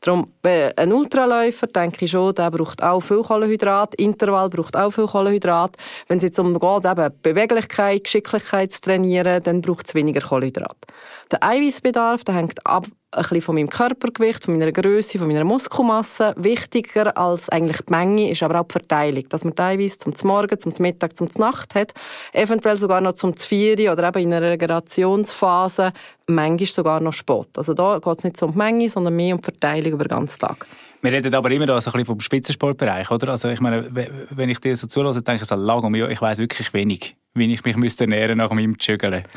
Darum, 0.00 0.32
ein 0.42 0.92
Ultraläufer, 0.94 1.66
denke 1.66 2.06
ich 2.06 2.10
schon, 2.10 2.34
der 2.34 2.50
braucht 2.50 2.82
auch 2.82 3.02
viel 3.02 3.22
Kohlenhydrat. 3.22 3.96
Intervall 3.96 4.48
braucht 4.48 4.74
auch 4.74 4.90
viel 4.90 5.06
Kohlenhydrat. 5.06 5.76
Wenn 6.08 6.16
es 6.16 6.24
jetzt 6.24 6.38
um 6.38 6.58
geht, 6.58 6.84
eben 6.86 7.14
Beweglichkeit, 7.20 8.04
Geschicklichkeit 8.04 8.72
zu 8.72 8.80
trainieren, 8.80 9.42
dann 9.42 9.60
braucht 9.60 9.88
es 9.88 9.94
weniger 9.94 10.22
Kohlenhydrat. 10.22 10.78
Der 11.30 11.44
Eiweißbedarf, 11.44 12.24
der 12.24 12.34
hängt 12.34 12.66
ab 12.66 12.86
ein 13.12 13.22
bisschen 13.22 13.42
von 13.42 13.54
meinem 13.56 13.68
Körpergewicht, 13.68 14.44
von 14.44 14.56
meiner 14.56 14.70
Größe, 14.70 15.18
von 15.18 15.26
meiner 15.26 15.44
Muskelmasse. 15.44 16.32
Wichtiger 16.36 17.16
als 17.16 17.48
eigentlich 17.48 17.82
die 17.82 17.92
Menge 17.92 18.30
ist 18.30 18.42
aber 18.42 18.60
auch 18.60 18.66
die 18.66 18.72
Verteilung. 18.72 19.28
Dass 19.28 19.42
man 19.42 19.54
teilweise 19.54 19.98
zum 19.98 20.14
Morgen, 20.28 20.58
zum 20.60 20.72
Mittag, 20.78 21.16
zum 21.16 21.28
Nacht 21.38 21.74
hat. 21.74 21.92
Eventuell 22.32 22.76
sogar 22.76 23.00
noch 23.00 23.14
zum 23.14 23.36
Vieri 23.36 23.90
oder 23.90 24.08
eben 24.08 24.22
in 24.22 24.34
einer 24.34 24.50
Regenerationsphase. 24.50 25.92
Manchmal 26.28 26.66
sogar 26.66 27.00
noch 27.00 27.12
spät. 27.12 27.48
Also 27.56 27.74
da 27.74 27.98
geht 27.98 28.18
es 28.18 28.24
nicht 28.24 28.36
so 28.36 28.46
um 28.46 28.52
die 28.52 28.58
Menge, 28.58 28.88
sondern 28.88 29.16
mehr 29.16 29.34
um 29.34 29.40
die 29.40 29.44
Verteilung 29.44 29.92
über 29.92 30.04
den 30.04 30.10
ganzen 30.10 30.38
Tag. 30.38 30.66
Wir 31.02 31.12
reden 31.12 31.34
aber 31.34 31.50
immer 31.50 31.66
da 31.66 31.78
ein 31.78 32.04
vom 32.04 32.20
Spitzensportbereich, 32.20 33.10
oder? 33.10 33.28
Also 33.28 33.48
ich 33.48 33.60
meine, 33.60 33.88
wenn 34.30 34.50
ich 34.50 34.60
dir 34.60 34.76
so 34.76 34.86
zulasse, 34.86 35.22
denke 35.22 35.42
ich 35.42 35.48
so, 35.48 35.54
lag 35.54 35.82
um 35.82 35.94
ich 35.94 36.20
weiß 36.20 36.38
wirklich 36.38 36.72
wenig, 36.74 37.16
wie 37.34 37.52
ich 37.52 37.64
mich 37.64 37.76
müsste 37.76 38.04
ernähren 38.04 38.38
nach 38.38 38.50
meinem 38.50 38.76
Joggen. 38.78 39.24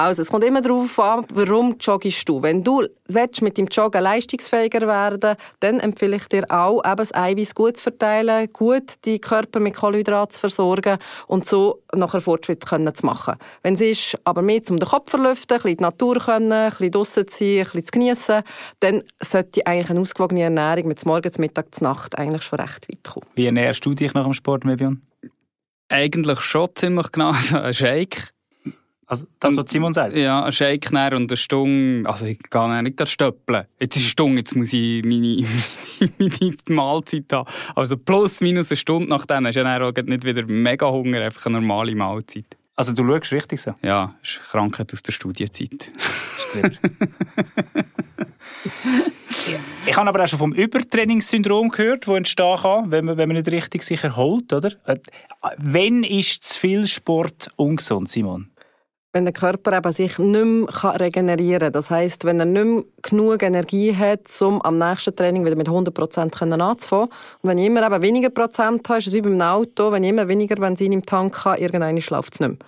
Also, 0.00 0.22
es 0.22 0.30
kommt 0.30 0.44
immer 0.44 0.62
darauf 0.62 0.96
an, 1.00 1.24
warum 1.34 1.74
joggst 1.80 2.28
du. 2.28 2.40
Wenn 2.40 2.62
du 2.62 2.84
willst, 3.08 3.42
mit 3.42 3.58
dem 3.58 3.66
Joggen 3.66 4.00
leistungsfähiger 4.00 4.86
werden 4.86 5.34
dann 5.58 5.80
empfehle 5.80 6.14
ich 6.14 6.26
dir 6.26 6.44
auch, 6.48 6.84
eben 6.84 6.96
das 6.98 7.12
Eiweiß 7.12 7.52
gut 7.52 7.78
zu 7.78 7.82
verteilen, 7.82 8.48
gut 8.52 8.92
die 9.04 9.18
Körper 9.18 9.58
mit 9.58 9.74
Kohlenhydraten 9.74 10.34
zu 10.34 10.38
versorgen 10.38 10.98
und 11.26 11.46
so 11.46 11.82
nachher 11.92 12.20
Fortschritt 12.20 12.64
können 12.64 12.94
zu 12.94 13.04
machen. 13.04 13.34
Wenn 13.64 13.74
es 13.74 13.80
ist, 13.80 14.18
aber 14.22 14.40
mehr 14.40 14.62
zum 14.62 14.78
den 14.78 14.88
Kopf 14.88 15.10
verlüften, 15.10 15.56
ein 15.56 15.62
bisschen 15.62 15.76
die 15.78 15.82
Natur 15.82 16.18
können, 16.20 16.52
ein 16.52 16.70
bisschen 16.70 16.92
draussen 16.92 17.26
zu 17.26 17.36
sein, 17.36 17.48
ein 17.48 17.64
bisschen 17.64 17.84
zu 17.84 17.90
geniessen, 17.90 18.42
dann 18.78 19.02
sollte 19.20 19.66
eigentlich 19.66 19.90
eine 19.90 19.98
ausgewogene 19.98 20.42
Ernährung 20.42 20.86
mit 20.86 21.04
Morgens, 21.06 21.38
Mittag, 21.38 21.66
Nacht 21.80 22.16
eigentlich 22.16 22.42
schon 22.44 22.60
recht 22.60 22.88
weit 22.88 23.02
kommen. 23.02 23.26
Wie 23.34 23.46
ernährst 23.46 23.84
du 23.84 23.94
dich 23.94 24.14
nach 24.14 24.22
dem 24.22 24.32
Sport, 24.32 24.64
Mebion? 24.64 25.02
Eigentlich 25.88 26.40
schon 26.40 26.68
ziemlich 26.74 27.12
genau. 27.12 27.32
ein 27.52 27.74
Shake 27.74 28.32
also 29.08 29.26
das, 29.40 29.56
was 29.56 29.70
Simon 29.70 29.94
sagt? 29.94 30.14
Ja, 30.14 30.44
ein 30.44 30.52
Shake 30.52 30.90
und 30.90 30.96
eine 30.98 31.36
Stunde, 31.38 32.06
also 32.06 32.26
ich 32.26 32.38
kann 32.50 32.84
nicht 32.84 33.08
stöppeln. 33.08 33.64
Jetzt 33.80 33.96
ist 33.96 34.02
eine 34.02 34.10
Stunde, 34.10 34.40
jetzt 34.40 34.54
muss 34.54 34.74
ich 34.74 35.02
meine, 35.02 35.46
meine 36.18 36.54
Mahlzeit 36.68 37.24
haben. 37.32 37.48
Also 37.74 37.96
plus, 37.96 38.42
minus 38.42 38.70
eine 38.70 38.76
Stunde 38.76 39.08
nach 39.08 39.24
dann 39.24 39.46
hast 39.46 39.56
du 39.56 39.64
dann 39.64 39.82
auch 39.82 39.94
nicht 39.94 40.24
wieder 40.24 40.44
mega 40.46 40.90
Hunger, 40.90 41.22
einfach 41.22 41.46
eine 41.46 41.58
normale 41.58 41.94
Mahlzeit. 41.94 42.58
Also 42.76 42.92
du 42.92 43.02
schaust 43.02 43.32
richtig 43.32 43.62
so? 43.62 43.74
Ja, 43.82 44.14
ist 44.22 44.40
Krankheit 44.50 44.92
aus 44.92 45.02
der 45.02 45.12
Studienzeit. 45.12 45.90
ich 49.86 49.96
habe 49.96 50.08
aber 50.08 50.24
auch 50.24 50.26
schon 50.26 50.38
vom 50.38 50.52
Übertrainingssyndrom 50.52 51.70
gehört, 51.70 52.06
das 52.06 52.14
entstehen 52.14 52.58
kann, 52.60 52.90
wenn 52.90 53.04
man, 53.04 53.16
wenn 53.16 53.28
man 53.28 53.36
nicht 53.36 53.50
richtig 53.50 53.82
sich 53.82 54.02
erholt, 54.04 54.52
oder? 54.52 54.72
Äh, 54.86 54.96
wenn 55.58 56.04
ist 56.04 56.44
zu 56.44 56.58
viel 56.58 56.86
Sport 56.86 57.50
ungesund, 57.56 58.08
Simon? 58.08 58.50
wenn 59.12 59.24
der 59.24 59.32
Körper 59.32 59.76
eben 59.76 59.92
sich 59.92 60.18
nicht 60.18 60.44
mehr 60.44 61.00
regenerieren 61.00 61.60
kann. 61.60 61.72
Das 61.72 61.90
heisst, 61.90 62.24
wenn 62.24 62.38
er 62.38 62.46
nicht 62.46 62.64
mehr 62.64 62.84
genug 63.02 63.42
Energie 63.42 63.94
hat, 63.94 64.30
um 64.40 64.60
am 64.62 64.78
nächsten 64.78 65.16
Training 65.16 65.44
wieder 65.44 65.56
mit 65.56 65.66
100 65.66 65.94
Prozent 65.94 66.40
anzufangen. 66.40 67.08
Und 67.42 67.50
wenn 67.50 67.58
ich 67.58 67.66
immer 67.66 67.84
eben 67.84 68.02
weniger 68.02 68.30
Prozent 68.30 68.88
habe, 68.88 68.98
ist 68.98 69.08
es 69.08 69.14
wie 69.14 69.22
beim 69.22 69.40
Auto, 69.40 69.90
wenn 69.92 70.04
ich 70.04 70.10
immer 70.10 70.28
weniger 70.28 70.56
Benzin 70.56 70.92
im 70.92 71.04
Tank 71.04 71.44
habe, 71.44 71.60
irgendwann 71.60 72.00
schläft 72.00 72.34
es 72.34 72.40
nicht 72.40 72.50
mehr. 72.50 72.58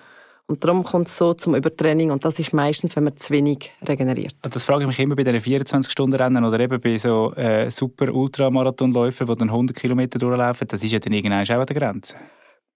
Und 0.51 0.65
darum 0.65 0.83
kommt 0.83 1.07
es 1.07 1.17
so 1.17 1.33
zum 1.33 1.55
Übertraining 1.55 2.11
und 2.11 2.25
das 2.25 2.37
ist 2.41 2.53
meistens, 2.53 2.97
wenn 2.97 3.05
man 3.05 3.17
zu 3.17 3.33
wenig 3.33 3.71
regeneriert. 3.87 4.35
Das 4.43 4.65
frage 4.65 4.83
ich 4.83 4.89
mich 4.89 4.99
immer 4.99 5.15
bei 5.15 5.23
diesen 5.23 5.39
24-Stunden-Rennen 5.39 6.45
oder 6.45 6.59
eben 6.59 6.81
bei 6.81 6.99
so 6.99 7.33
äh, 7.35 7.71
super 7.71 8.13
Ultramarathonläufern, 8.13 9.29
die 9.29 9.37
dann 9.37 9.51
100 9.51 9.77
Kilometer 9.77 10.19
durchlaufen. 10.19 10.67
Das 10.67 10.83
ist 10.83 10.91
ja 10.91 10.99
dann 10.99 11.13
irgendwann 11.13 11.45
auch 11.45 11.49
an 11.51 11.67
der 11.67 11.77
Grenze. 11.77 12.17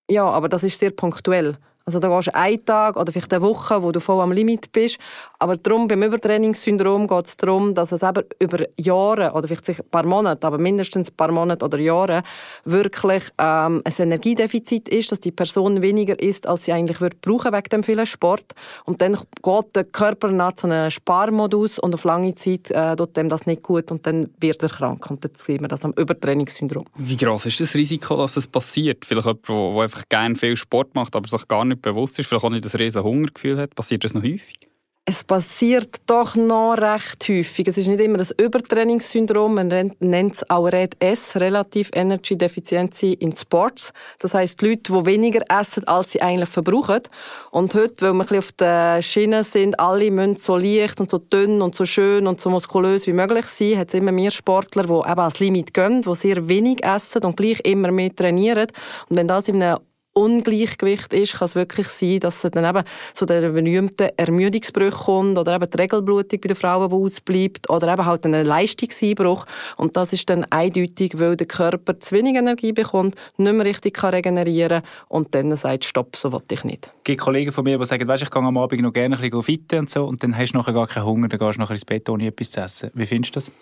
Ja, 0.09 0.23
aber 0.23 0.49
das 0.49 0.63
ist 0.63 0.79
sehr 0.79 0.93
punktuell. 0.93 1.57
Also 1.87 1.99
da 1.99 2.09
gehst 2.09 2.29
du 2.29 2.35
einen 2.35 2.65
Tag 2.65 2.97
oder 2.97 3.13
vielleicht 3.13 3.33
eine 3.35 3.43
Woche, 3.43 3.83
wo 3.83 3.93
du 3.93 4.01
voll 4.01 4.23
am 4.23 4.33
Limit 4.33 4.73
bist. 4.73 4.99
Aber 5.39 5.59
darum, 5.59 5.87
beim 5.87 6.03
Übertrainingssyndrom 6.03 7.07
geht 7.07 7.27
es 7.27 7.37
darum, 7.37 7.75
dass 7.75 7.93
es 7.93 8.03
eben 8.03 8.25
über 8.39 8.65
Jahre 8.79 9.33
oder 9.33 9.47
vielleicht 9.47 9.69
ein 9.69 9.91
paar 9.91 10.07
Monate, 10.07 10.47
aber 10.47 10.57
mindestens 10.57 11.11
ein 11.11 11.17
paar 11.17 11.31
Monate 11.31 11.63
oder 11.63 11.79
Jahre 11.79 12.23
wirklich 12.65 13.25
ähm, 13.37 13.83
ein 13.85 13.93
Energiedefizit 13.99 14.89
ist, 14.89 15.13
dass 15.13 15.21
die 15.21 15.31
Person 15.31 15.83
weniger 15.83 16.19
isst, 16.19 16.47
als 16.47 16.65
sie 16.65 16.73
eigentlich 16.73 17.03
würde 17.03 17.19
brauchen 17.21 17.53
wegen 17.53 17.69
dem 17.69 17.83
vielen 17.83 18.07
Sport. 18.07 18.55
Und 18.87 19.03
dann 19.03 19.19
geht 19.43 19.77
der 19.77 19.85
Körper 19.85 20.29
nach 20.31 20.55
so 20.57 20.67
einem 20.67 20.91
Sparmodus 20.91 21.79
und 21.79 21.93
auf 21.93 22.05
lange 22.05 22.35
Zeit 22.35 22.71
äh, 22.71 22.97
tut 22.97 23.15
dem 23.15 23.29
das 23.29 23.45
nicht 23.45 23.63
gut 23.63 23.91
und 23.91 24.07
dann 24.07 24.31
wird 24.41 24.63
er 24.63 24.71
krank. 24.71 25.11
Und 25.11 25.23
dann 25.23 25.33
sehen 25.35 25.61
wir 25.61 25.69
das 25.69 25.85
am 25.85 25.93
Übertrainingssyndrom. 25.93 26.87
Wie 26.97 27.19
groß 27.19 27.45
ist 27.45 27.61
das 27.61 27.75
Risiko, 27.75 28.17
dass 28.17 28.33
das 28.33 28.47
passiert? 28.47 29.05
Vielleicht 29.05 29.27
jemand, 29.27 29.77
der 29.77 29.83
einfach 29.83 30.03
gerne 30.09 30.37
viel 30.37 30.57
Sport 30.57 30.95
macht, 30.95 31.15
aber 31.15 31.29
sich 31.29 31.47
gar 31.47 31.67
nicht 31.67 31.74
nicht 31.75 31.83
bewusst 31.83 32.19
ist, 32.19 32.27
vielleicht 32.27 32.45
auch 32.45 32.51
nicht 32.51 32.65
das 32.65 32.79
riesen 32.79 33.03
Hungergefühl 33.03 33.59
hat, 33.59 33.75
passiert 33.75 34.05
das 34.05 34.15
noch 34.15 34.23
häufig? 34.23 34.69
Es 35.07 35.23
passiert 35.23 36.01
doch 36.07 36.35
noch 36.35 36.77
recht 36.79 37.29
häufig. 37.29 37.69
Es 37.69 37.77
ist 37.77 37.89
nicht 37.89 38.01
immer 38.01 38.17
das 38.17 38.31
Übertrainingssyndrom. 38.31 39.55
Man 39.55 39.93
nennt 39.99 40.35
es 40.35 40.49
auch 40.49 40.65
Red 40.65 40.97
S, 40.99 41.37
Relative 41.37 41.91
Energy 41.93 42.39
Deficiency 42.39 43.13
in 43.13 43.37
Sports. 43.37 43.93
Das 44.19 44.33
heißt, 44.33 44.63
Leute, 44.63 44.95
die 44.95 45.05
weniger 45.05 45.43
essen, 45.51 45.87
als 45.87 46.13
sie 46.13 46.23
eigentlich 46.23 46.49
verbrauchen. 46.49 47.03
Und 47.51 47.75
heute, 47.75 48.01
weil 48.01 48.15
wir 48.15 48.15
ein 48.15 48.19
bisschen 48.21 48.39
auf 48.39 48.53
der 48.53 49.03
Schiene 49.03 49.45
sind, 49.45 49.79
alle 49.79 50.11
müssen 50.11 50.37
so 50.37 50.57
leicht 50.57 50.99
und 50.99 51.11
so 51.11 51.19
dünn 51.19 51.61
und 51.61 51.75
so 51.75 51.85
schön 51.85 52.27
und 52.27 52.41
so 52.41 52.49
muskulös 52.49 53.07
wie 53.07 53.13
möglich 53.13 53.45
sein, 53.45 53.77
hat 53.77 53.89
es 53.89 53.95
immer 53.95 54.11
mehr 54.11 54.31
Sportler, 54.31 54.85
die 54.85 55.11
eben 55.11 55.21
ans 55.21 55.39
Limit 55.39 55.75
gehen, 55.75 56.01
die 56.01 56.15
sehr 56.15 56.49
wenig 56.49 56.83
essen 56.83 57.25
und 57.25 57.37
gleich 57.37 57.61
immer 57.65 57.93
mehr 57.93 58.17
trainieren. 58.17 58.69
Und 59.11 59.19
wenn 59.19 59.29
das 59.29 59.49
in 59.49 59.63
einem 59.63 59.81
Ungleichgewicht 60.15 61.13
ist, 61.13 61.39
kann 61.39 61.47
es 61.47 61.55
wirklich 61.55 61.89
sein, 61.89 62.21
dass 62.21 62.45
es 62.45 62.51
dann 62.51 62.65
eben 62.65 62.87
zu 63.13 63.27
den 63.27 63.53
berühmten 63.53 64.11
Ermüdungsbrüchen 64.17 65.05
kommt 65.05 65.39
oder 65.39 65.57
eben 65.57 65.69
die 65.69 65.77
Regelblutung 65.77 66.41
bei 66.41 66.49
den 66.49 66.57
Frauen, 66.57 66.89
die 66.89 66.95
ausbleibt 66.95 67.69
oder 67.69 67.93
eben 67.93 68.07
halt 68.07 68.25
einen 68.25 68.47
Leistungseinbruch. 68.47 69.45
Und 69.77 69.97
das 69.97 70.13
ist 70.13 70.31
dann 70.31 70.45
eindeutig, 70.51 71.19
weil 71.19 71.37
der 71.37 71.49
Körper 71.49 71.99
zu 71.99 72.15
wenig 72.15 72.37
Energie 72.37 72.73
bekommt, 72.73 73.17
nicht 73.37 73.53
mehr 73.53 73.65
richtig 73.65 73.95
kann 73.95 74.15
regenerieren 74.15 74.83
und 75.09 75.35
dann 75.35 75.57
sagt, 75.57 75.85
stopp, 75.85 76.17
so 76.17 76.33
will 76.33 76.43
ich 76.51 76.65
nicht. 76.65 76.87
Es 76.87 77.05
gibt 77.05 77.21
Kollegen 77.21 77.53
von 77.53 77.65
mir, 77.65 77.79
die 77.79 77.85
sagen, 77.85 78.07
weißt, 78.07 78.23
ich 78.23 78.31
gehe 78.31 78.43
am 78.43 78.57
Abend 78.57 78.83
noch 78.83 78.93
gerne 78.93 79.17
ein 79.17 79.21
bisschen 79.21 79.43
fitten 79.43 79.81
und 79.81 79.91
so 79.91 80.05
und 80.05 80.23
dann 80.23 80.37
hast 80.37 80.53
du 80.53 80.59
nachher 80.59 80.73
gar 80.73 80.87
keinen 80.87 81.07
Hunger, 81.07 81.29
dann 81.29 81.39
gehst 81.39 81.57
du 81.57 81.61
nachher 81.61 81.75
ins 81.75 81.85
Bett, 81.85 82.09
ohne 82.09 82.29
etwas 82.29 82.53
zu 82.53 82.61
essen. 82.61 82.91
Wie 82.95 83.07
findest 83.07 83.35
du 83.35 83.41
das? 83.41 83.53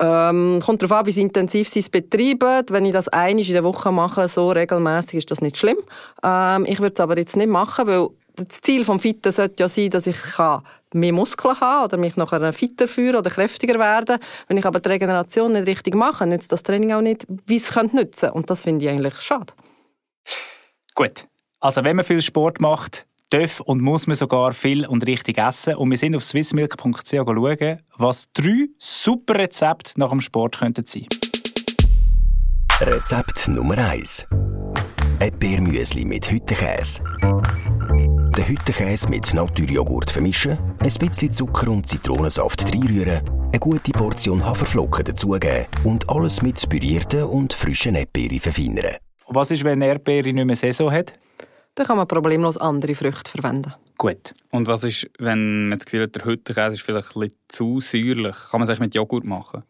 Ähm, 0.00 0.60
kommt 0.64 0.82
darauf 0.82 0.98
an, 0.98 1.06
wie 1.06 1.20
intensiv 1.20 1.68
sie 1.68 1.80
es 1.80 1.90
betreiben. 1.90 2.64
Wenn 2.68 2.84
ich 2.84 2.92
das 2.92 3.08
einmal 3.08 3.44
in 3.44 3.52
der 3.52 3.64
Woche 3.64 3.92
mache, 3.92 4.28
so 4.28 4.50
regelmäßig, 4.50 5.14
ist 5.14 5.30
das 5.30 5.40
nicht 5.40 5.56
schlimm. 5.56 5.78
Ähm, 6.22 6.64
ich 6.66 6.80
würde 6.80 6.94
es 6.94 7.00
aber 7.00 7.18
jetzt 7.18 7.36
nicht 7.36 7.50
machen, 7.50 7.86
weil 7.86 8.08
das 8.36 8.62
Ziel 8.62 8.84
vom 8.84 8.98
Fitten 8.98 9.32
sollte 9.32 9.62
ja 9.62 9.68
sein, 9.68 9.90
dass 9.90 10.06
ich 10.06 10.16
mehr 10.94 11.12
Muskeln 11.12 11.58
haben 11.60 11.84
oder 11.84 11.96
mich 11.96 12.16
nachher 12.16 12.52
fitter 12.52 12.88
fühlen 12.88 13.16
oder 13.16 13.30
kräftiger 13.30 13.78
werden. 13.78 14.18
Wenn 14.48 14.58
ich 14.58 14.66
aber 14.66 14.80
die 14.80 14.88
Regeneration 14.88 15.52
nicht 15.52 15.66
richtig 15.66 15.94
mache, 15.94 16.26
nützt 16.26 16.52
das 16.52 16.62
Training 16.62 16.92
auch 16.92 17.00
nicht, 17.00 17.26
wie 17.46 17.56
es 17.56 17.72
könnte 17.72 17.96
nützen. 17.96 18.30
Und 18.30 18.50
das 18.50 18.62
finde 18.62 18.84
ich 18.84 18.90
eigentlich 18.90 19.14
schade. 19.20 19.52
Gut. 20.94 21.26
Also 21.60 21.84
wenn 21.84 21.96
man 21.96 22.04
viel 22.04 22.22
Sport 22.22 22.60
macht, 22.60 23.06
darf 23.32 23.60
und 23.60 23.80
muss 23.80 24.06
man 24.06 24.16
sogar 24.16 24.52
viel 24.52 24.86
und 24.86 25.06
richtig 25.06 25.38
essen. 25.38 25.76
Und 25.76 25.90
wir 25.90 25.96
sind 25.96 26.14
auf 26.14 26.24
swissmilk.ch 26.24 27.10
schauen, 27.10 27.78
was 27.96 28.28
drei 28.32 28.68
super 28.78 29.34
Rezepte 29.34 29.92
nach 29.96 30.10
dem 30.10 30.20
Sport 30.20 30.58
könnten 30.58 30.84
sein. 30.84 31.06
Rezept 32.80 33.48
Nummer 33.48 33.78
1. 33.78 34.26
Erdbeermüsli 35.20 36.04
mit 36.04 36.30
Hüttenkäse. 36.30 37.02
Den 38.36 38.48
Hüttenkäse 38.48 39.08
mit 39.08 39.32
Naturjoghurt 39.34 40.10
vermischen, 40.10 40.58
ein 40.82 40.94
bisschen 40.98 41.32
Zucker 41.32 41.70
und 41.70 41.86
Zitronensaft 41.86 42.64
reinrühren, 42.64 43.20
eine 43.52 43.58
gute 43.60 43.92
Portion 43.92 44.44
Haferflocken 44.44 45.04
dazugeben 45.04 45.66
und 45.84 46.08
alles 46.08 46.42
mit 46.42 46.68
pürierten 46.68 47.24
und 47.24 47.52
frischen 47.52 47.94
Erdbeeren 47.94 48.40
verfeinern. 48.40 48.96
Was 49.28 49.50
ist, 49.50 49.64
wenn 49.64 49.80
Erdbeere 49.80 50.32
nicht 50.32 50.44
mehr 50.44 50.56
Saison 50.56 50.90
hat? 50.90 51.14
Dann 51.74 51.86
kann 51.86 51.96
man 51.96 52.06
problemlos 52.06 52.58
andere 52.58 52.94
Früchte 52.94 53.30
verwenden. 53.30 53.72
Gut. 53.96 54.34
Und 54.50 54.66
was 54.66 54.84
ist, 54.84 55.08
wenn 55.18 55.68
man 55.68 55.78
das 55.78 55.86
Gefühl 55.86 56.02
hat, 56.02 56.14
der 56.14 56.24
Hüttenkäse 56.24 56.74
ist 56.74 56.82
vielleicht 56.82 57.16
ein 57.16 57.20
bisschen 57.20 57.36
zu 57.48 57.80
säuerlich? 57.80 58.36
Kann 58.50 58.60
man 58.60 58.68
es 58.68 58.78
mit 58.78 58.94
Joghurt 58.94 59.24
machen? 59.24 59.62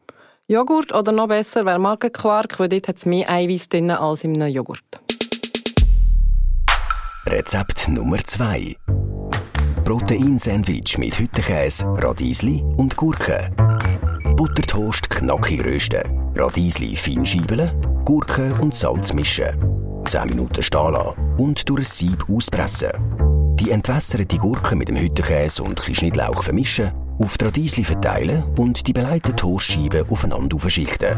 Joghurt 0.49 0.93
oder 0.93 1.13
noch 1.13 1.29
besser 1.29 1.65
wäre 1.65 1.79
Magenquark, 1.79 2.59
weil 2.59 2.69
dort 2.69 2.89
hat 2.89 2.97
es 2.97 3.07
mehr 3.07 3.31
Eiweiß 3.31 3.69
drin 3.69 3.91
als 3.91 4.25
in 4.25 4.41
einem 4.41 4.53
Joghurt. 4.53 4.83
Rezept 7.27 7.89
Nummer 7.89 8.19
2. 8.19 8.77
Proteinsandwich 9.85 10.99
mit 10.99 11.19
Hüttenkäse, 11.19 11.85
Radiesli 11.87 12.63
und 12.77 12.97
Gurke. 12.97 13.51
Buttertoast 14.37 15.09
knackig 15.09 15.65
rösten, 15.65 16.33
Radiesli 16.35 16.97
fein 16.97 17.25
scheibeln, 17.25 17.71
Gurke 18.05 18.53
und 18.61 18.75
Salz 18.75 19.13
mischen. 19.13 19.72
10 20.05 20.29
Minuten 20.29 20.63
stehen 20.63 20.93
lassen 20.93 21.37
und 21.39 21.69
durch 21.69 21.81
ein 21.81 21.85
Sieb 21.85 22.27
auspressen. 22.29 22.91
Die 23.55 23.71
entwässerte 23.71 24.39
Gurke 24.39 24.75
mit 24.75 24.89
dem 24.89 24.97
Hüttenkäse 24.97 25.63
und 25.63 25.87
ein 25.87 25.95
Schnittlauch 25.95 26.43
vermischen, 26.43 26.93
auf 27.19 27.39
die 27.39 27.45
Radiesli 27.45 27.85
verteilen 27.85 28.43
und 28.57 28.87
die 28.87 28.93
beleiteten 28.93 29.37
Toastscheiben 29.37 30.09
aufeinander 30.11 30.57
aufschichten. 30.57 31.17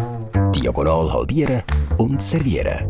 Diagonal 0.55 1.13
halbieren 1.13 1.63
und 1.97 2.23
servieren. 2.23 2.87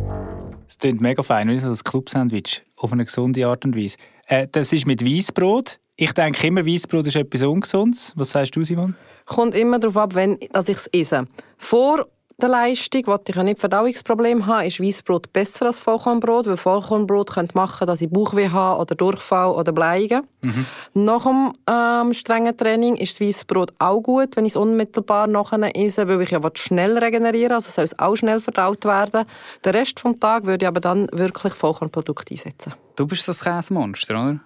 Es 0.68 0.78
klingt 0.78 1.00
mega 1.00 1.22
fein, 1.22 1.48
wie 1.48 1.58
so 1.58 1.68
ein 1.68 1.76
Club-Sandwich. 1.76 2.62
Auf 2.76 2.92
eine 2.92 3.04
gesunde 3.04 3.46
Art 3.46 3.64
und 3.64 3.76
Weise. 3.76 3.96
Äh, 4.26 4.48
das 4.50 4.72
ist 4.72 4.86
mit 4.86 5.04
Weißbrot. 5.04 5.78
Ich 5.96 6.12
denke 6.12 6.48
immer, 6.48 6.66
Weißbrot 6.66 7.06
ist 7.06 7.14
etwas 7.16 7.44
Ungesundes. 7.44 8.12
Was 8.16 8.32
sagst 8.32 8.56
du, 8.56 8.64
Simon? 8.64 8.96
Kommt 9.26 9.54
immer 9.54 9.78
darauf 9.78 9.96
ab, 9.96 10.14
wenn 10.16 10.38
ich 10.40 10.50
es 10.52 10.88
esse. 10.88 11.26
Vor 11.56 12.06
der 12.40 12.48
Leistung, 12.48 13.06
wollte 13.06 13.30
ich 13.30 13.36
ja 13.36 13.42
nicht 13.42 13.60
Verdauungsproblem 13.60 14.46
haben, 14.46 14.66
ist 14.66 14.80
Weißbrot 14.80 15.32
besser 15.32 15.66
als 15.66 15.78
Vollkornbrot, 15.78 16.46
weil 16.46 16.56
Vollkornbrot 16.56 17.34
könnte 17.34 17.56
machen, 17.56 17.86
dass 17.86 18.00
ich 18.00 18.10
Bauchweh 18.10 18.48
habe 18.48 18.80
oder 18.80 18.94
Durchfall 18.94 19.54
oder 19.54 19.72
Bleigen. 19.72 20.22
Mhm. 20.42 20.66
Nach 20.94 21.24
dem 21.24 21.52
ähm, 21.68 22.14
strengen 22.14 22.56
Training 22.56 22.96
ist 22.96 23.20
das 23.20 23.26
Weißbrot 23.26 23.72
auch 23.78 24.00
gut, 24.00 24.36
wenn 24.36 24.46
ich 24.46 24.52
es 24.52 24.56
unmittelbar 24.56 25.26
nachher 25.26 25.76
esse, 25.76 26.08
weil 26.08 26.22
ich 26.22 26.30
ja 26.30 26.40
schnell 26.54 26.98
regenerieren 26.98 27.52
also 27.52 27.70
soll 27.70 27.84
es 27.84 27.98
auch 27.98 28.16
schnell 28.16 28.40
verdaut 28.40 28.84
werden. 28.84 29.24
Den 29.64 29.72
Rest 29.72 30.02
des 30.04 30.20
Tages 30.20 30.46
würde 30.46 30.64
ich 30.64 30.68
aber 30.68 30.80
dann 30.80 31.08
wirklich 31.12 31.54
Vollkornprodukte 31.54 32.32
einsetzen. 32.32 32.74
Du 32.96 33.06
bist 33.06 33.26
das 33.28 33.40
Käsemonster, 33.42 34.14
oder? 34.14 34.40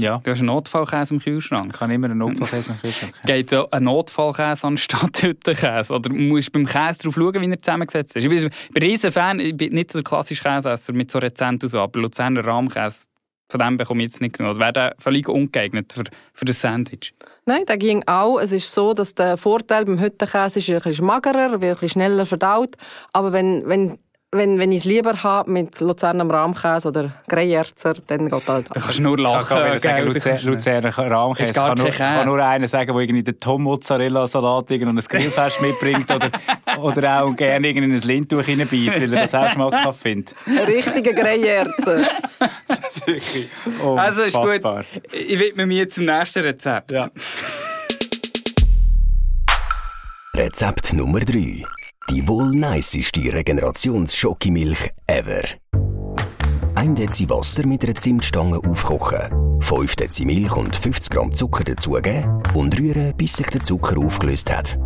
Ja. 0.00 0.20
Du 0.24 0.30
hast 0.30 0.38
einen 0.38 0.46
Notfallkäse 0.46 1.14
im 1.14 1.20
Kühlschrank. 1.20 1.72
Ich 1.74 1.80
habe 1.80 1.94
immer 1.94 2.06
einen 2.06 2.18
Notfallkäse 2.18 2.72
im 2.72 2.78
Kühlschrank. 2.78 3.14
Geht 3.26 3.52
ja 3.52 3.66
ein 3.70 3.84
Notfallkäse 3.84 4.66
anstatt 4.66 5.22
Hüttenkäse? 5.22 5.92
Oder 5.92 6.12
musst 6.12 6.48
du 6.48 6.52
beim 6.52 6.66
Käse 6.66 7.00
darauf 7.00 7.14
schauen, 7.14 7.40
wie 7.40 7.50
er 7.50 7.62
zusammengesetzt 7.62 8.16
ist? 8.16 8.24
Ich 8.24 8.30
bin 8.30 8.44
ein 8.44 8.82
riesen 8.82 9.12
Fan, 9.12 9.40
ich 9.40 9.56
bin 9.56 9.74
nicht 9.74 9.92
so 9.92 9.98
der 9.98 10.04
klassische 10.04 10.42
Käseesser 10.42 10.92
mit 10.92 11.10
so 11.10 11.18
Rezenten 11.18 11.68
so, 11.68 11.80
aber 11.80 12.00
Luzerner 12.00 12.44
Rahmkäse, 12.44 13.06
von 13.50 13.60
dem 13.60 13.76
bekomme 13.76 14.02
ich 14.02 14.12
jetzt 14.12 14.20
nicht 14.20 14.38
genug. 14.38 14.58
Wäre 14.58 14.72
der 14.72 14.94
völlig 14.98 15.28
ungeeignet 15.28 15.92
für, 15.92 16.04
für 16.32 16.44
das 16.44 16.60
Sandwich? 16.60 17.12
Nein, 17.46 17.66
der 17.66 17.76
ging 17.76 18.02
auch. 18.06 18.38
Es 18.38 18.52
ist 18.52 18.72
so, 18.72 18.94
dass 18.94 19.14
der 19.14 19.36
Vorteil 19.36 19.84
beim 19.84 20.00
Hüttenkäse 20.00 20.60
ist, 20.60 20.68
er 20.68 20.86
ist 20.86 21.02
magerer, 21.02 21.60
wird 21.60 21.90
schneller 21.90 22.26
verdaut. 22.26 22.76
Aber 23.12 23.32
wenn, 23.32 23.66
wenn 23.66 23.98
wenn, 24.32 24.60
wenn 24.60 24.70
ich 24.70 24.78
es 24.78 24.84
lieber 24.84 25.24
habe 25.24 25.50
mit 25.50 25.80
Luzerner 25.80 26.28
Rahmkäse 26.32 26.88
oder 26.88 27.12
Greyerzer, 27.26 27.94
dann 28.06 28.28
geht 28.28 28.48
halt. 28.48 28.68
Da 28.70 28.80
kannst 28.80 28.98
du 28.98 29.02
nur 29.02 29.18
lachen. 29.18 29.56
Ja, 29.56 29.74
ich 29.74 29.82
sagen, 29.82 30.06
Luzerner, 30.06 30.42
Luzerner 30.42 30.96
Rahmkäse. 30.96 31.52
Kann 31.52 31.76
nur, 31.76 31.90
kann 31.90 32.26
nur 32.26 32.38
einer 32.38 32.68
sagen, 32.68 32.92
der 32.92 33.02
irgendwie 33.02 33.24
den 33.24 33.40
Tom 33.40 33.64
Mozzarella 33.64 34.28
Salat 34.28 34.70
und 34.70 34.86
ein 34.86 34.96
Grillfest 34.96 35.60
mitbringt 35.62 36.10
oder, 36.12 36.30
oder 36.80 37.22
auch 37.22 37.34
gerne 37.34 37.70
in 37.70 37.82
ein 37.82 37.98
Lindtuch 37.98 38.46
reinbeißt, 38.46 39.00
weil 39.00 39.12
er 39.12 39.22
das 39.22 39.34
auch 39.34 39.50
schmackhaft 39.50 40.00
findet. 40.00 40.34
Richtige 40.46 41.12
Greyerzer. 41.12 42.08
das 42.68 42.96
ist 42.96 43.06
wirklich 43.08 43.48
Also 43.96 44.22
ist 44.22 44.36
gut. 44.36 44.60
Ich 45.12 45.40
widme 45.40 45.66
mich 45.66 45.78
jetzt 45.78 45.96
zum 45.96 46.04
nächsten 46.04 46.44
Rezept. 46.44 46.92
Ja. 46.92 47.10
Rezept 50.36 50.92
Nummer 50.92 51.18
3 51.18 51.64
die 52.08 52.26
wohl 52.26 52.50
niceste 52.50 53.32
Regenerations-Schokimilch 53.32 54.90
ever. 55.06 55.42
Ein 56.74 56.94
Dezi 56.94 57.28
Wasser 57.28 57.66
mit 57.66 57.84
einer 57.84 57.94
Zimtstange 57.94 58.58
aufkochen, 58.58 59.60
5 59.60 59.96
Dezi 59.96 60.24
Milch 60.24 60.56
und 60.56 60.74
50 60.74 61.10
Gramm 61.10 61.32
Zucker 61.32 61.64
dazugeben 61.64 62.42
und 62.54 62.78
rühren, 62.78 63.14
bis 63.16 63.36
sich 63.36 63.48
der 63.48 63.62
Zucker 63.62 63.98
aufgelöst 63.98 64.50
hat. 64.50 64.78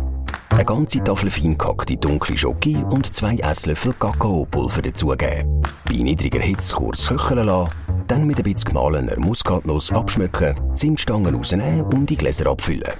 Eine 0.49 0.65
ganze 0.65 1.03
Tafel 1.03 1.29
fein 1.29 1.57
gehackte 1.57 1.97
dunkle 1.97 2.37
Schoki 2.37 2.75
und 2.77 3.13
zwei 3.13 3.35
Esslöffel 3.35 3.93
Kakaopulver 3.93 4.81
dazugeben. 4.81 5.61
Bei 5.85 5.95
niedriger 5.95 6.41
Hitze 6.41 6.73
kurz 6.73 7.07
köcheln 7.07 7.45
lassen, 7.45 7.71
dann 8.07 8.27
mit 8.27 8.37
ein 8.37 8.43
bisschen 8.43 8.69
gemahlener 8.69 9.19
Muskatnuss 9.19 9.91
abschmecken, 9.91 10.55
Zimtstangen 10.75 11.35
rausnehmen 11.35 11.81
und 11.81 12.09
die 12.09 12.17
Gläser 12.17 12.47
abfüllen. 12.47 12.93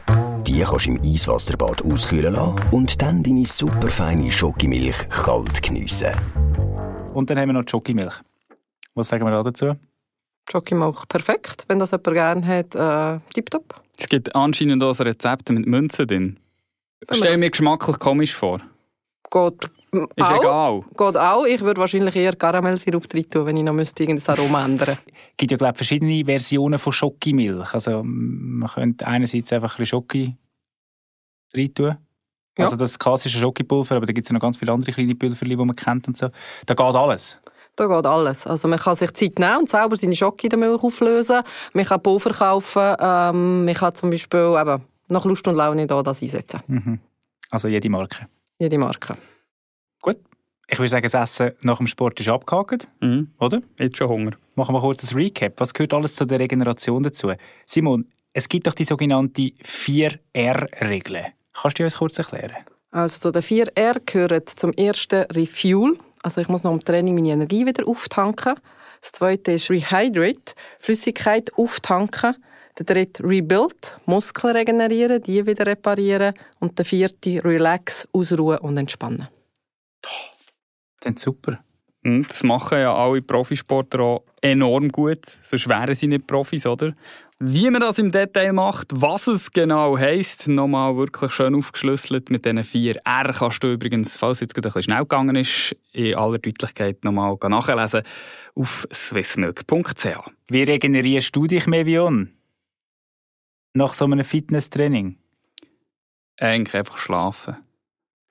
Die 0.47 0.61
kannst 0.61 0.85
du 0.85 0.91
im 0.91 1.01
Eiswasserbad 1.01 1.83
auskühlen 1.83 2.33
lassen 2.33 2.55
und 2.71 3.01
dann 3.01 3.23
deine 3.23 3.45
super 3.45 3.89
feine 3.89 4.31
Schokimilch 4.31 5.09
kalt 5.09 5.61
geniessen. 5.63 6.13
Und 7.13 7.29
dann 7.29 7.39
haben 7.39 7.49
wir 7.49 7.53
noch 7.53 7.63
die 7.63 7.71
Schokimilch. 7.71 8.13
Was 8.93 9.09
sagen 9.09 9.25
wir 9.25 9.31
da 9.31 9.41
dazu? 9.41 9.75
Schokimilch 10.49 11.07
perfekt, 11.07 11.65
wenn 11.67 11.79
das 11.79 11.91
jemand 11.91 12.13
gerne 12.13 12.45
hat, 12.45 12.75
äh, 12.75 13.19
tipptopp. 13.33 13.81
Es 13.97 14.07
gibt 14.07 14.35
anscheinend 14.35 14.83
auch 14.83 14.99
Rezepte 14.99 15.51
mit 15.51 15.65
Münzen 15.65 16.05
drin. 16.05 16.39
Stell 17.09 17.37
mir 17.37 17.49
geschmacklich 17.49 17.97
komisch 17.97 18.35
vor. 18.35 18.61
Geht 19.31 19.69
ist 20.15 20.25
auch, 20.25 20.39
egal. 20.39 20.81
Geht 20.97 21.17
auch. 21.17 21.45
Ich 21.45 21.61
würde 21.61 21.81
wahrscheinlich 21.81 22.15
eher 22.15 22.35
Karamellsirup 22.35 23.07
drin 23.07 23.29
tun, 23.29 23.45
wenn 23.45 23.57
ich 23.57 23.63
noch 23.63 23.73
müsste 23.73 24.03
irgendein 24.03 24.35
Aroma 24.35 24.65
ändern 24.65 24.89
Es 24.89 25.13
gibt 25.37 25.51
ja, 25.51 25.57
glaube 25.57 25.75
verschiedene 25.75 26.23
Versionen 26.25 26.79
von 26.79 26.93
Schokimilch. 26.93 27.73
Also, 27.73 28.01
man 28.03 28.69
könnte 28.69 29.07
einerseits 29.07 29.51
einfach 29.53 29.73
ein 29.73 29.77
bisschen 29.77 29.99
Schoki 29.99 30.35
rein 31.55 31.73
tun. 31.73 31.97
Ja. 32.57 32.65
Also 32.65 32.77
das 32.77 32.97
klassische 32.97 33.37
Schokipulver, 33.37 33.97
aber 33.97 34.05
da 34.05 34.13
gibt 34.13 34.27
es 34.27 34.29
ja 34.29 34.33
noch 34.33 34.41
ganz 34.41 34.57
viele 34.57 34.71
andere 34.71 34.93
kleine 34.93 35.15
Pulver, 35.15 35.45
die 35.45 35.55
man 35.55 35.75
kennt 35.75 36.07
und 36.07 36.17
so. 36.17 36.29
Da 36.65 36.73
geht 36.73 36.95
alles. 36.95 37.41
Da 37.75 37.87
geht 37.87 38.05
alles. 38.05 38.47
Also 38.47 38.69
man 38.69 38.79
kann 38.79 38.95
sich 38.95 39.11
Zeit 39.13 39.39
nehmen 39.39 39.59
und 39.59 39.69
selber 39.69 39.97
seine 39.97 40.15
Schocke 40.15 40.47
in 40.47 40.51
der 40.51 40.59
Milch 40.59 40.81
auflösen. 40.81 41.41
Man 41.73 41.85
kann 41.85 42.01
Pulver 42.01 42.31
kaufen. 42.31 42.95
Ähm, 42.97 43.65
man 43.65 43.73
kann 43.73 43.93
zum 43.95 44.09
Beispiel 44.09 44.55
eben 44.57 44.81
nach 45.09 45.25
Lust 45.25 45.45
und 45.47 45.55
Laune 45.55 45.85
da 45.85 46.01
das 46.01 46.21
einsetzen. 46.21 46.61
Mhm. 46.67 46.99
Also 47.49 47.67
jede 47.67 47.89
Marke. 47.89 48.27
Jede 48.57 48.77
Marke. 48.77 49.17
Gut. 50.05 50.17
Ich 50.67 50.77
würde 50.77 50.89
sagen, 50.89 51.07
das 51.11 51.15
Essen 51.15 51.53
nach 51.61 51.77
dem 51.77 51.87
Sport 51.87 52.19
ist 52.19 52.29
abgehakt, 52.29 52.87
Mhm. 53.01 53.31
oder? 53.39 53.61
Jetzt 53.79 53.97
schon 53.97 54.07
Hunger. 54.09 54.31
Machen 54.53 54.75
wir 54.75 54.81
kurz 54.81 55.03
ein 55.11 55.17
Recap. 55.17 55.59
Was 55.59 55.73
gehört 55.73 55.93
alles 55.95 56.13
zu 56.15 56.25
der 56.25 56.39
Regeneration 56.39 57.01
dazu? 57.01 57.31
Simon, 57.65 58.05
es 58.33 58.47
gibt 58.47 58.67
doch 58.67 58.75
die 58.75 58.83
sogenannte 58.83 59.51
4R-Regel. 59.63 61.25
Kannst 61.53 61.79
du 61.79 61.83
uns 61.83 61.97
kurz 61.97 62.19
erklären? 62.19 62.65
Also 62.91 63.19
zu 63.19 63.31
den 63.31 63.41
4R 63.41 63.99
gehören 64.05 64.41
zum 64.45 64.73
ersten 64.73 65.23
Refuel. 65.31 65.97
Also 66.21 66.41
ich 66.41 66.49
muss 66.49 66.63
nach 66.63 66.71
dem 66.71 66.83
Training 66.85 67.15
meine 67.15 67.29
Energie 67.29 67.65
wieder 67.65 67.87
auftanken. 67.87 68.55
Das 69.01 69.11
zweite 69.11 69.53
ist 69.53 69.69
Rehydrate, 69.71 70.53
Flüssigkeit 70.79 71.51
auftanken. 71.55 72.35
Der 72.77 72.85
dritte 72.85 73.23
Rebuild, 73.23 73.97
Muskeln 74.05 74.55
regenerieren, 74.55 75.23
die 75.23 75.45
wieder 75.45 75.65
reparieren. 75.65 76.33
Und 76.59 76.77
der 76.77 76.85
vierte 76.85 77.43
Relax, 77.43 78.07
ausruhen 78.11 78.57
und 78.59 78.77
entspannen. 78.77 79.27
Dann 81.01 81.17
super. 81.17 81.59
Und 82.03 82.29
das 82.29 82.43
machen 82.43 82.79
ja 82.79 82.93
alle 82.95 83.21
Profisportler 83.21 83.99
auch 84.01 84.25
enorm 84.41 84.89
gut. 84.89 85.37
Sonst 85.41 85.67
wären 85.67 85.93
sie 85.95 86.07
nicht 86.07 86.27
Profis, 86.27 86.65
oder? 86.67 86.93
Wie 87.39 87.69
man 87.69 87.81
das 87.81 87.99
im 87.99 88.11
Detail 88.11 88.53
macht, 88.53 88.87
was 88.93 89.27
es 89.27 89.51
genau 89.51 89.97
heisst, 89.97 90.47
nochmal 90.47 90.95
wirklich 90.95 91.33
schön 91.33 91.53
aufgeschlüsselt 91.53 92.29
mit 92.29 92.45
diesen 92.45 92.63
vier 92.63 92.95
R, 93.03 93.33
kannst 93.33 93.61
du 93.61 93.73
übrigens, 93.73 94.15
falls 94.15 94.37
es 94.37 94.41
jetzt 94.41 94.53
gerade 94.53 94.69
ein 94.69 94.73
bisschen 94.73 94.83
schnell 94.83 95.01
gegangen 95.01 95.35
ist, 95.35 95.75
in 95.91 96.15
aller 96.15 96.37
Deutlichkeit 96.37 97.03
nochmal 97.03 97.35
nachlesen 97.49 98.03
auf 98.55 98.87
swissmilk.ch. 98.93 100.07
Wie 100.47 100.63
regenerierst 100.63 101.35
du 101.35 101.45
dich, 101.47 101.67
Mevion? 101.67 102.31
Nach 103.73 103.91
so 103.91 104.05
einem 104.05 104.23
Fitnesstraining? 104.23 105.17
Eigentlich 106.37 106.75
einfach 106.75 106.97
schlafen. 106.97 107.57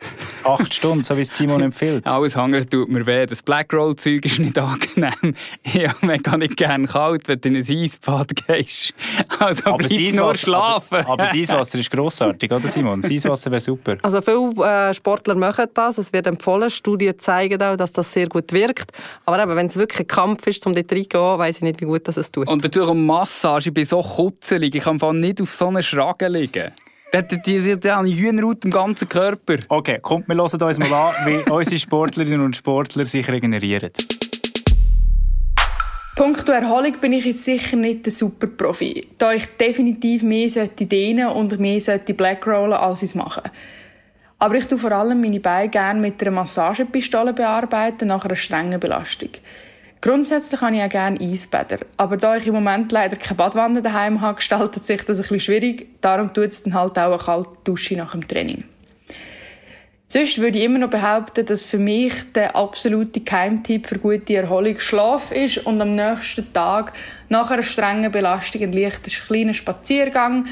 Acht 0.45 0.75
Stunden, 0.75 1.03
so 1.03 1.17
wie 1.17 1.23
es 1.23 1.29
Simon 1.37 1.63
empfiehlt. 1.63 2.07
Alles 2.07 2.37
andere 2.37 2.69
tut 2.69 2.89
mir 2.89 3.07
weh. 3.07 3.27
Das 3.27 3.43
Blackroll-Zeug 3.43 4.25
ist 4.25 4.39
nicht 4.39 4.59
angenehm. 4.59 5.35
Ich 5.63 5.89
habe 5.89 6.39
nicht 6.39 6.57
gerne 6.57 6.87
kalt, 6.87 7.27
wenn 7.29 7.41
du 7.41 7.49
in 7.49 7.57
ein 7.57 7.67
Eisbad 7.69 8.33
gehst. 8.47 8.95
Also 9.39 9.63
bleib 9.77 9.91
nur 9.91 9.99
Eiswasser- 10.31 10.39
schlafen. 10.39 10.99
Aber, 10.99 11.09
aber 11.11 11.25
das 11.25 11.35
Eiswasser 11.35 11.79
ist 11.79 11.91
grossartig, 11.91 12.51
oder 12.53 12.69
Simon? 12.69 13.01
Das 13.03 13.11
Eiswasser 13.11 13.51
wäre 13.51 13.61
super. 13.61 13.97
Also 14.03 14.21
viele 14.21 14.51
äh, 14.65 14.95
Sportler 14.95 15.35
machen 15.35 15.67
das, 15.75 15.99
es 15.99 16.13
wird 16.13 16.27
empfohlen, 16.27 16.71
Studien 16.71 17.19
zeigen 17.19 17.61
auch, 17.63 17.77
dass 17.77 17.93
das 17.93 18.13
sehr 18.13 18.29
gut 18.29 18.53
wirkt. 18.53 18.93
Aber 19.25 19.43
eben, 19.43 19.57
wenn 19.57 19.67
es 19.67 19.77
wirklich 19.77 20.01
ein 20.01 20.07
Kampf 20.07 20.47
ist, 20.47 20.67
um 20.67 20.75
dort 20.75 20.91
reinzugehen, 20.93 21.39
weiss 21.39 21.57
ich 21.57 21.63
nicht, 21.63 21.81
wie 21.81 21.87
gut 21.87 22.07
das 22.07 22.17
es 22.17 22.31
tut. 22.31 22.49
Und 22.49 22.63
natürlich 22.63 22.89
um 22.89 23.05
Massage. 23.07 23.69
Ich 23.71 23.75
bin 23.75 23.85
so 23.85 24.03
kutzelig. 24.03 24.75
Ich 24.75 24.83
kann 24.85 24.95
einfach 24.95 25.13
nicht 25.13 25.41
auf 25.41 25.55
so 25.55 25.69
einer 25.69 25.83
Schragen 25.83 26.33
liegen. 26.33 26.71
Die, 27.15 27.23
die, 27.23 27.61
die, 27.61 27.79
die 27.79 27.91
haben 27.93 28.09
Hühnerhaut 28.09 28.65
im 28.65 28.73
ganzen 28.73 29.09
Körper. 29.09 29.59
Okay, 29.69 30.01
kommt, 30.03 30.27
wir 30.27 30.35
hören 30.35 30.51
uns 30.51 30.79
mal 30.81 30.93
an, 30.93 31.15
wie 31.27 31.49
unsere 31.53 31.79
Sportlerinnen 31.79 32.41
und 32.41 32.57
Sportler 32.57 33.07
sich 33.07 33.29
regenerieren. 33.29 33.91
Punkto 36.17 36.51
Erholung 36.51 36.99
bin 37.01 37.13
ich 37.13 37.25
jetzt 37.25 37.45
sicher 37.45 37.77
nicht 37.77 38.05
der 38.07 38.13
Superprofi, 38.13 39.07
da 39.17 39.33
ich 39.33 39.47
definitiv 39.47 40.25
mehr 40.25 40.51
sollte 40.51 40.87
dehnen 40.87 41.29
und 41.29 41.61
mehr 41.61 41.81
sollte 41.81 42.15
Blackrollen, 42.15 42.73
als 42.73 43.05
ich 43.05 43.11
es 43.11 43.15
mache. 43.15 43.45
Aber 44.41 44.57
ich 44.57 44.67
tue 44.67 44.79
vor 44.79 44.91
allem 44.91 45.21
meine 45.21 45.39
Beine 45.39 45.69
gerne 45.69 46.01
mit 46.01 46.21
einer 46.21 46.33
Massagepistole 46.33 47.33
bearbeiten 47.33 48.09
nach 48.09 48.25
einer 48.25 48.35
strengen 48.35 48.81
Belastung. 48.81 49.31
Grundsätzlich 50.05 50.61
habe 50.61 50.77
ich 50.77 50.83
auch 50.83 50.89
gerne 50.91 51.19
Eisbäder, 51.19 51.79
aber 51.97 52.19
da 52.19 52.37
ich 52.37 52.47
im 52.47 52.53
Moment 52.53 52.93
leider 52.93 53.17
keine 53.17 53.39
Badwanne 53.39 53.81
daheim 53.81 54.21
habe, 54.21 54.37
gestaltet 54.37 54.85
sich 54.85 55.03
das 55.03 55.17
ein 55.17 55.23
bisschen 55.23 55.41
schwierig. 55.41 55.87
Darum 56.03 56.31
tut 56.35 56.51
es 56.51 56.63
dann 56.63 56.75
halt 56.75 56.99
auch 56.99 57.09
eine 57.09 57.17
kalte 57.17 57.59
Dusche 57.65 57.97
nach 57.97 58.13
dem 58.13 58.29
Training. 58.29 58.65
Sonst 60.07 60.39
würde 60.39 60.59
ich 60.59 60.65
immer 60.65 60.79
noch 60.79 60.91
behaupten, 60.91 61.47
dass 61.47 61.65
für 61.65 61.79
mich 61.79 62.13
der 62.35 62.55
absolute 62.55 63.21
Geheimtipp 63.21 63.87
für 63.87 63.99
gute 63.99 64.35
Erholung 64.35 64.79
Schlaf 64.79 65.33
ist 65.33 65.65
und 65.65 65.81
am 65.81 65.95
nächsten 65.95 66.53
Tag 66.53 66.93
nach 67.31 67.51
einer 67.51 67.63
strengen 67.63 68.13
Belastung 68.13 68.61
ein 68.61 68.75
leichter 68.75 69.11
kleiner 69.11 69.55
Spaziergang, 69.55 70.45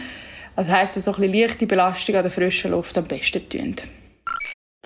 das 0.56 0.70
heisst 0.70 0.94
so 0.94 1.12
ein 1.12 1.20
bisschen 1.20 1.40
leichte 1.40 1.66
Belastung 1.66 2.14
an 2.14 2.22
der 2.22 2.30
frischen 2.30 2.70
Luft 2.70 2.96
am 2.96 3.04
besten 3.04 3.46
tun. 3.50 3.76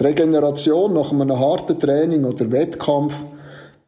Die 0.01 0.05
Regeneration 0.05 0.93
nach 0.93 1.13
einem 1.13 1.39
harten 1.39 1.79
Training 1.79 2.25
oder 2.25 2.51
Wettkampf 2.51 3.15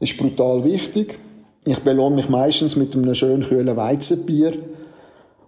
ist 0.00 0.16
brutal 0.16 0.64
wichtig. 0.64 1.18
Ich 1.64 1.80
belohne 1.80 2.16
mich 2.16 2.28
meistens 2.28 2.76
mit 2.76 2.94
einem 2.94 3.14
schön 3.14 3.42
kühlen 3.42 3.76
Weizenbier, 3.76 4.56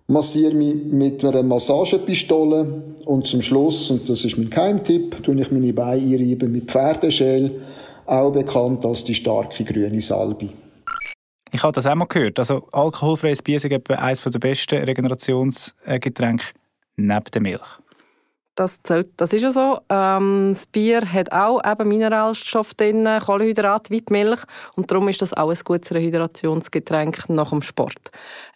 massiere 0.06 0.54
mich 0.54 0.74
mit 0.84 1.24
einer 1.24 1.42
Massagepistole 1.42 2.82
und 3.04 3.26
zum 3.26 3.42
Schluss, 3.42 3.90
und 3.90 4.08
das 4.08 4.24
ist 4.24 4.36
mein 4.36 4.50
Geheimtipp, 4.50 5.22
tue 5.22 5.40
ich 5.40 5.50
meine 5.50 5.72
Beine 5.72 6.02
einreiben 6.02 6.52
mit 6.52 6.70
Pferdeschell, 6.70 7.60
auch 8.06 8.32
bekannt 8.32 8.84
als 8.84 9.04
die 9.04 9.14
starke 9.14 9.64
grüne 9.64 10.00
Salbe. 10.00 10.50
Ich 11.52 11.62
habe 11.62 11.72
das 11.72 11.86
auch 11.86 11.94
mal 11.94 12.06
gehört. 12.06 12.38
Also 12.38 12.68
alkoholfreies 12.72 13.42
Bier 13.42 13.56
ist 13.56 13.64
eines 13.64 14.22
der 14.22 14.38
besten 14.38 14.84
Regenerationsgetränke 14.84 16.44
neben 16.96 17.24
der 17.32 17.40
Milch. 17.40 17.62
Das, 18.60 18.82
zählt, 18.82 19.08
das 19.16 19.32
ist 19.32 19.40
ja 19.40 19.52
so. 19.52 19.78
Ähm, 19.88 20.50
das 20.52 20.66
Bier 20.66 21.00
hat 21.10 21.32
auch 21.32 21.64
eben 21.64 21.88
Mineralstoffe 21.88 22.74
drin, 22.74 23.08
Kohlenhydrate 23.24 23.88
wie 23.88 24.02
die 24.02 24.12
Milch. 24.12 24.40
Und 24.76 24.90
darum 24.90 25.08
ist 25.08 25.22
das 25.22 25.32
auch 25.32 25.48
ein 25.48 25.58
gutes 25.64 25.94
Rehydrationsgetränk 25.94 27.30
nach 27.30 27.48
dem 27.48 27.62
Sport. 27.62 28.10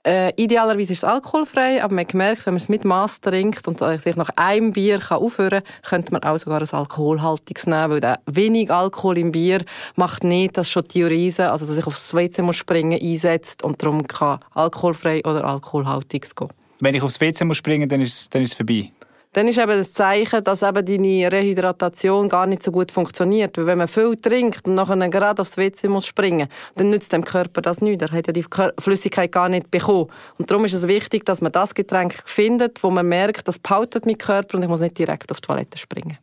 Äh, 0.06 0.34
idealerweise 0.36 0.92
ist 0.92 0.98
es 0.98 1.04
alkoholfrei, 1.04 1.82
aber 1.82 1.94
man 1.94 2.04
hat 2.04 2.10
gemerkt, 2.10 2.44
wenn 2.44 2.52
man 2.52 2.60
es 2.60 2.68
mit 2.68 2.84
Maß 2.84 3.22
trinkt 3.22 3.66
und 3.66 3.78
sich 3.78 4.16
nach 4.16 4.28
einem 4.36 4.72
Bier 4.72 4.98
kann 4.98 5.22
aufhören 5.22 5.62
kann, 5.62 6.02
könnte 6.02 6.12
man 6.12 6.22
auch 6.22 6.36
sogar 6.36 6.60
ein 6.60 6.68
alkoholhaltiges 6.70 7.66
nehmen, 7.66 7.92
weil 7.92 8.00
der 8.00 8.20
wenig 8.26 8.70
Alkohol 8.70 9.16
im 9.16 9.32
Bier 9.32 9.64
macht 9.96 10.22
nicht, 10.22 10.58
dass 10.58 10.68
schon 10.68 10.86
Theorese, 10.86 11.50
also 11.50 11.64
dass 11.64 11.78
ich 11.78 11.86
aufs 11.86 12.12
WC 12.12 12.42
muss 12.42 12.56
springen, 12.56 13.00
einsetzt 13.00 13.62
und 13.62 13.82
darum 13.82 14.06
kann 14.06 14.40
alkoholfrei 14.52 15.22
oder 15.24 15.46
alkoholhaltiges 15.46 16.34
gehen. 16.34 16.50
Wenn 16.80 16.94
ich 16.94 17.02
aufs 17.02 17.18
WC 17.22 17.46
muss 17.46 17.56
springen, 17.56 17.88
dann 17.88 18.02
ist 18.02 18.14
es, 18.14 18.28
dann 18.28 18.42
ist 18.42 18.50
es 18.50 18.56
vorbei. 18.58 18.90
Dann 19.34 19.48
ist 19.48 19.58
eben 19.58 19.76
das 19.76 19.92
Zeichen, 19.92 20.44
dass 20.44 20.62
eben 20.62 20.86
deine 20.86 21.30
Rehydratation 21.30 22.28
gar 22.28 22.46
nicht 22.46 22.62
so 22.62 22.70
gut 22.70 22.92
funktioniert. 22.92 23.58
Weil 23.58 23.66
wenn 23.66 23.78
man 23.78 23.88
viel 23.88 24.16
trinkt 24.16 24.66
und 24.66 24.74
nachher 24.74 24.96
gerade 25.08 25.42
aufs 25.42 25.56
WC 25.56 25.88
muss 25.88 26.06
springen, 26.06 26.48
dann 26.76 26.90
nützt 26.90 27.12
dem 27.12 27.24
Körper 27.24 27.60
das 27.60 27.80
nicht. 27.80 28.00
Er 28.00 28.12
hat 28.12 28.28
ja 28.28 28.32
die 28.32 28.44
Flüssigkeit 28.78 29.32
gar 29.32 29.48
nicht 29.48 29.72
bekommen. 29.72 30.08
Und 30.38 30.50
darum 30.50 30.64
ist 30.64 30.72
es 30.72 30.86
wichtig, 30.86 31.24
dass 31.26 31.40
man 31.40 31.50
das 31.50 31.74
Getränk 31.74 32.22
findet, 32.24 32.82
wo 32.84 32.90
man 32.90 33.08
merkt, 33.08 33.48
das 33.48 33.58
pautet 33.58 34.06
mein 34.06 34.18
Körper 34.18 34.56
und 34.56 34.62
ich 34.62 34.68
muss 34.68 34.80
nicht 34.80 34.96
direkt 34.96 35.32
auf 35.32 35.40
die 35.40 35.46
Toilette 35.48 35.78
springen. 35.78 36.16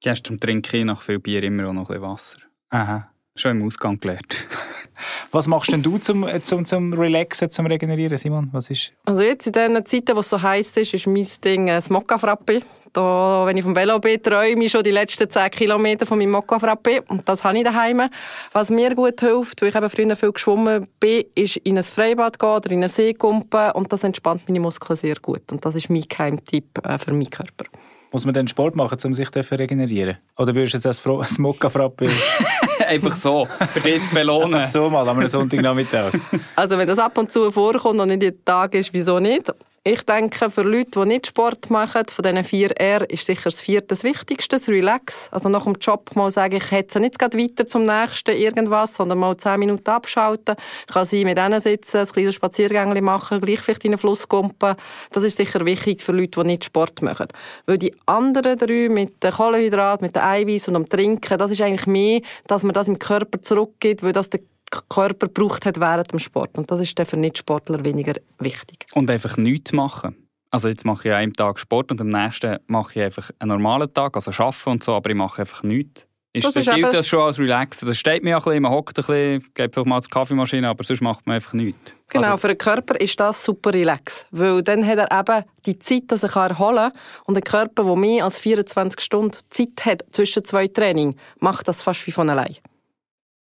Gehst 0.00 0.26
zum 0.26 0.38
Trinken 0.38 0.86
nach 0.86 1.02
viel 1.02 1.18
Bier 1.18 1.42
immer 1.42 1.68
auch 1.68 1.72
noch 1.72 1.90
ein 1.90 2.00
bisschen 2.00 2.02
Wasser. 2.02 2.38
Aha. 2.70 3.09
Schon 3.40 3.58
im 3.58 3.66
Ausgang 3.66 3.98
gelernt. 3.98 4.36
Was 5.30 5.46
machst 5.46 5.72
denn 5.72 5.82
du 5.82 5.96
zum, 5.96 6.26
zum, 6.42 6.66
zum 6.66 6.92
Relaxen, 6.92 7.50
zum 7.50 7.64
Regenerieren, 7.64 8.18
Simon? 8.18 8.50
Was 8.52 8.68
ist? 8.70 8.92
Also 9.06 9.22
jetzt 9.22 9.46
in 9.46 9.54
diesen 9.54 9.86
Zeiten, 9.86 10.14
wo 10.14 10.20
es 10.20 10.28
so 10.28 10.42
heiß 10.42 10.76
ist, 10.76 10.92
ist 10.92 11.06
mein 11.06 11.26
Ding 11.42 11.70
ein 11.70 11.82
Mokka-Frappe. 11.88 12.60
Da, 12.92 13.46
wenn 13.46 13.56
ich 13.56 13.64
vom 13.64 13.74
Velo 13.74 13.98
bin, 13.98 14.22
träume 14.22 14.64
ich 14.64 14.72
schon 14.72 14.82
die 14.82 14.90
letzten 14.90 15.30
10 15.30 15.52
Kilometer 15.52 16.04
von 16.04 16.18
meinem 16.18 16.32
Mokka-Frappe. 16.32 17.00
Und 17.08 17.26
das 17.26 17.42
habe 17.42 17.56
ich 17.56 17.64
daheim. 17.64 18.10
Was 18.52 18.68
mir 18.68 18.94
gut 18.94 19.18
hilft, 19.20 19.62
weil 19.62 19.70
ich 19.70 19.74
eben 19.74 19.88
früher 19.88 20.16
viel 20.16 20.32
geschwommen 20.32 20.86
bin, 21.00 21.24
ist 21.34 21.56
in 21.58 21.78
ein 21.78 21.84
Freibad 21.84 22.38
gehen 22.38 22.48
oder 22.50 22.70
in 22.70 22.80
einen 22.80 22.90
See 22.90 23.14
kumpen. 23.14 23.70
Und 23.70 23.90
das 23.90 24.04
entspannt 24.04 24.42
meine 24.48 24.60
Muskeln 24.60 24.98
sehr 24.98 25.16
gut. 25.16 25.50
Und 25.50 25.64
das 25.64 25.76
ist 25.76 25.88
mein 25.88 26.04
Geheimtipp 26.06 26.86
äh, 26.86 26.98
für 26.98 27.12
meinen 27.12 27.30
Körper. 27.30 27.64
Muss 28.12 28.24
man 28.24 28.34
dann 28.34 28.48
Sport 28.48 28.74
machen, 28.74 28.98
um 29.04 29.14
sich 29.14 29.30
zu 29.30 29.58
regenerieren? 29.58 30.16
Oder 30.36 30.54
würdest 30.54 30.74
du 30.74 30.78
jetzt 30.78 30.84
das 30.84 31.02
das 31.02 31.38
Mokka-Frappe 31.38 32.08
Einfach 32.88 33.12
so, 33.12 33.46
für 33.72 33.80
dich 33.80 34.02
zu 34.08 34.14
belohnen. 34.14 34.54
einfach 34.54 34.70
so 34.70 34.90
mal 34.90 35.08
an 35.08 35.16
einem 35.18 35.28
Sonntagnachmittag? 35.28 36.12
Also 36.56 36.76
wenn 36.76 36.88
das 36.88 36.98
ab 36.98 37.16
und 37.18 37.30
zu 37.30 37.50
vorkommt 37.50 38.00
und 38.00 38.08
nicht 38.08 38.22
jeden 38.22 38.44
Tag 38.44 38.74
ist, 38.74 38.92
wieso 38.92 39.20
nicht? 39.20 39.52
Ich 39.82 40.02
denke, 40.02 40.50
für 40.50 40.60
Leute, 40.60 40.90
die 41.00 41.06
nicht 41.06 41.28
Sport 41.28 41.70
machen, 41.70 42.02
von 42.06 42.22
diesen 42.22 42.44
vier 42.44 42.70
R, 42.78 43.08
ist 43.08 43.24
sicher 43.24 43.44
das 43.44 43.62
vierte 43.62 43.86
das 43.86 44.04
Wichtigste, 44.04 44.56
das 44.56 44.68
Relax. 44.68 45.30
Also 45.32 45.48
nach 45.48 45.64
dem 45.64 45.72
Job 45.80 46.14
mal 46.14 46.30
sagen, 46.30 46.56
ich 46.56 46.70
hetze 46.70 47.00
nicht 47.00 47.18
gerade 47.18 47.38
weiter 47.38 47.66
zum 47.66 47.86
nächsten 47.86 48.36
irgendwas, 48.36 48.96
sondern 48.96 49.16
mal 49.16 49.38
zehn 49.38 49.58
Minuten 49.58 49.88
abschalten. 49.88 50.56
Ich 50.86 50.92
kann 50.92 51.06
sie 51.06 51.24
mit 51.24 51.38
denen 51.38 51.62
sitzen, 51.62 52.00
ein 52.00 52.06
kleines 52.06 52.34
Spaziergängchen 52.34 53.02
machen, 53.02 53.40
gleich 53.40 53.60
vielleicht 53.60 53.86
in 53.86 53.92
den 53.92 53.98
Fluss 53.98 54.28
kumpen. 54.28 54.76
Das 55.12 55.24
ist 55.24 55.38
sicher 55.38 55.64
wichtig 55.64 56.02
für 56.02 56.12
Leute, 56.12 56.42
die 56.42 56.46
nicht 56.48 56.66
Sport 56.66 57.00
machen. 57.00 57.28
Weil 57.64 57.78
die 57.78 57.96
anderen 58.04 58.58
drei 58.58 58.90
mit 58.90 59.22
den 59.22 59.32
Kohlenhydraten, 59.32 60.04
mit 60.04 60.14
den 60.14 60.22
Eiweiß 60.22 60.68
und 60.68 60.74
dem 60.74 60.90
Trinken, 60.90 61.38
das 61.38 61.52
ist 61.52 61.62
eigentlich 61.62 61.86
mehr, 61.86 62.20
dass 62.46 62.64
man 62.64 62.74
das 62.74 62.88
im 62.88 62.98
Körper 62.98 63.40
zurückgibt, 63.40 64.02
weil 64.02 64.12
das 64.12 64.28
der 64.28 64.40
Körper 64.88 65.28
braucht 65.28 65.66
hat 65.66 65.80
während 65.80 66.12
dem 66.12 66.18
Sport. 66.18 66.56
Und 66.58 66.70
das 66.70 66.80
ist 66.80 66.98
dann 66.98 67.06
für 67.06 67.16
Nicht-Sportler 67.16 67.84
weniger 67.84 68.14
wichtig. 68.38 68.86
Und 68.94 69.10
einfach 69.10 69.36
nichts 69.36 69.72
machen. 69.72 70.16
Also 70.52 70.68
jetzt 70.68 70.84
mache 70.84 71.08
ich 71.08 71.14
an 71.14 71.20
einem 71.20 71.32
Tag 71.34 71.58
Sport 71.60 71.90
und 71.92 72.00
am 72.00 72.08
nächsten 72.08 72.58
mache 72.66 72.98
ich 72.98 73.04
einfach 73.04 73.30
einen 73.38 73.50
normalen 73.50 73.92
Tag, 73.92 74.16
also 74.16 74.30
arbeiten 74.32 74.70
und 74.70 74.82
so, 74.82 74.94
aber 74.94 75.10
ich 75.10 75.16
mache 75.16 75.42
einfach 75.42 75.62
nichts. 75.62 76.06
Ist, 76.32 76.44
Das 76.46 76.54
ist 76.54 76.66
gilt 76.66 76.78
eben- 76.78 76.92
das 76.92 77.08
schon 77.08 77.20
als 77.22 77.40
Relax. 77.40 77.80
Das 77.80 77.98
steht 77.98 78.22
mir 78.22 78.30
ja 78.30 78.36
ein 78.38 78.44
bisschen, 78.44 78.62
man 78.62 78.70
hockt 78.70 78.96
ein 78.98 79.04
bisschen, 79.04 79.52
geht 79.54 79.74
vielleicht 79.74 79.86
mal 79.88 80.00
zur 80.00 80.10
Kaffeemaschine, 80.10 80.68
aber 80.68 80.84
sonst 80.84 81.00
macht 81.02 81.26
man 81.26 81.34
einfach 81.36 81.54
nichts. 81.54 81.96
Genau, 82.08 82.24
Also, 82.26 82.36
für 82.36 82.48
den 82.48 82.58
Körper 82.58 83.00
ist 83.00 83.18
das 83.18 83.44
super 83.44 83.72
relax. 83.74 84.26
Weil 84.30 84.62
dann 84.62 84.86
hat 84.86 84.98
er 84.98 85.10
eben 85.20 85.44
die 85.66 85.78
Zeit, 85.80 86.04
dass 86.06 86.22
er 86.22 86.34
erholen 86.36 86.76
kann. 86.76 86.92
Und 87.24 87.36
ein 87.36 87.42
Körper, 87.42 87.82
der 87.82 87.96
mehr 87.96 88.24
als 88.24 88.38
24 88.38 89.00
Stunden 89.00 89.36
Zeit 89.50 89.84
hat 89.84 90.04
zwischen 90.12 90.44
zwei 90.44 90.68
Trainings, 90.68 91.16
macht 91.40 91.66
das 91.66 91.82
fast 91.82 92.06
wie 92.06 92.12
von 92.12 92.30
allein. 92.30 92.56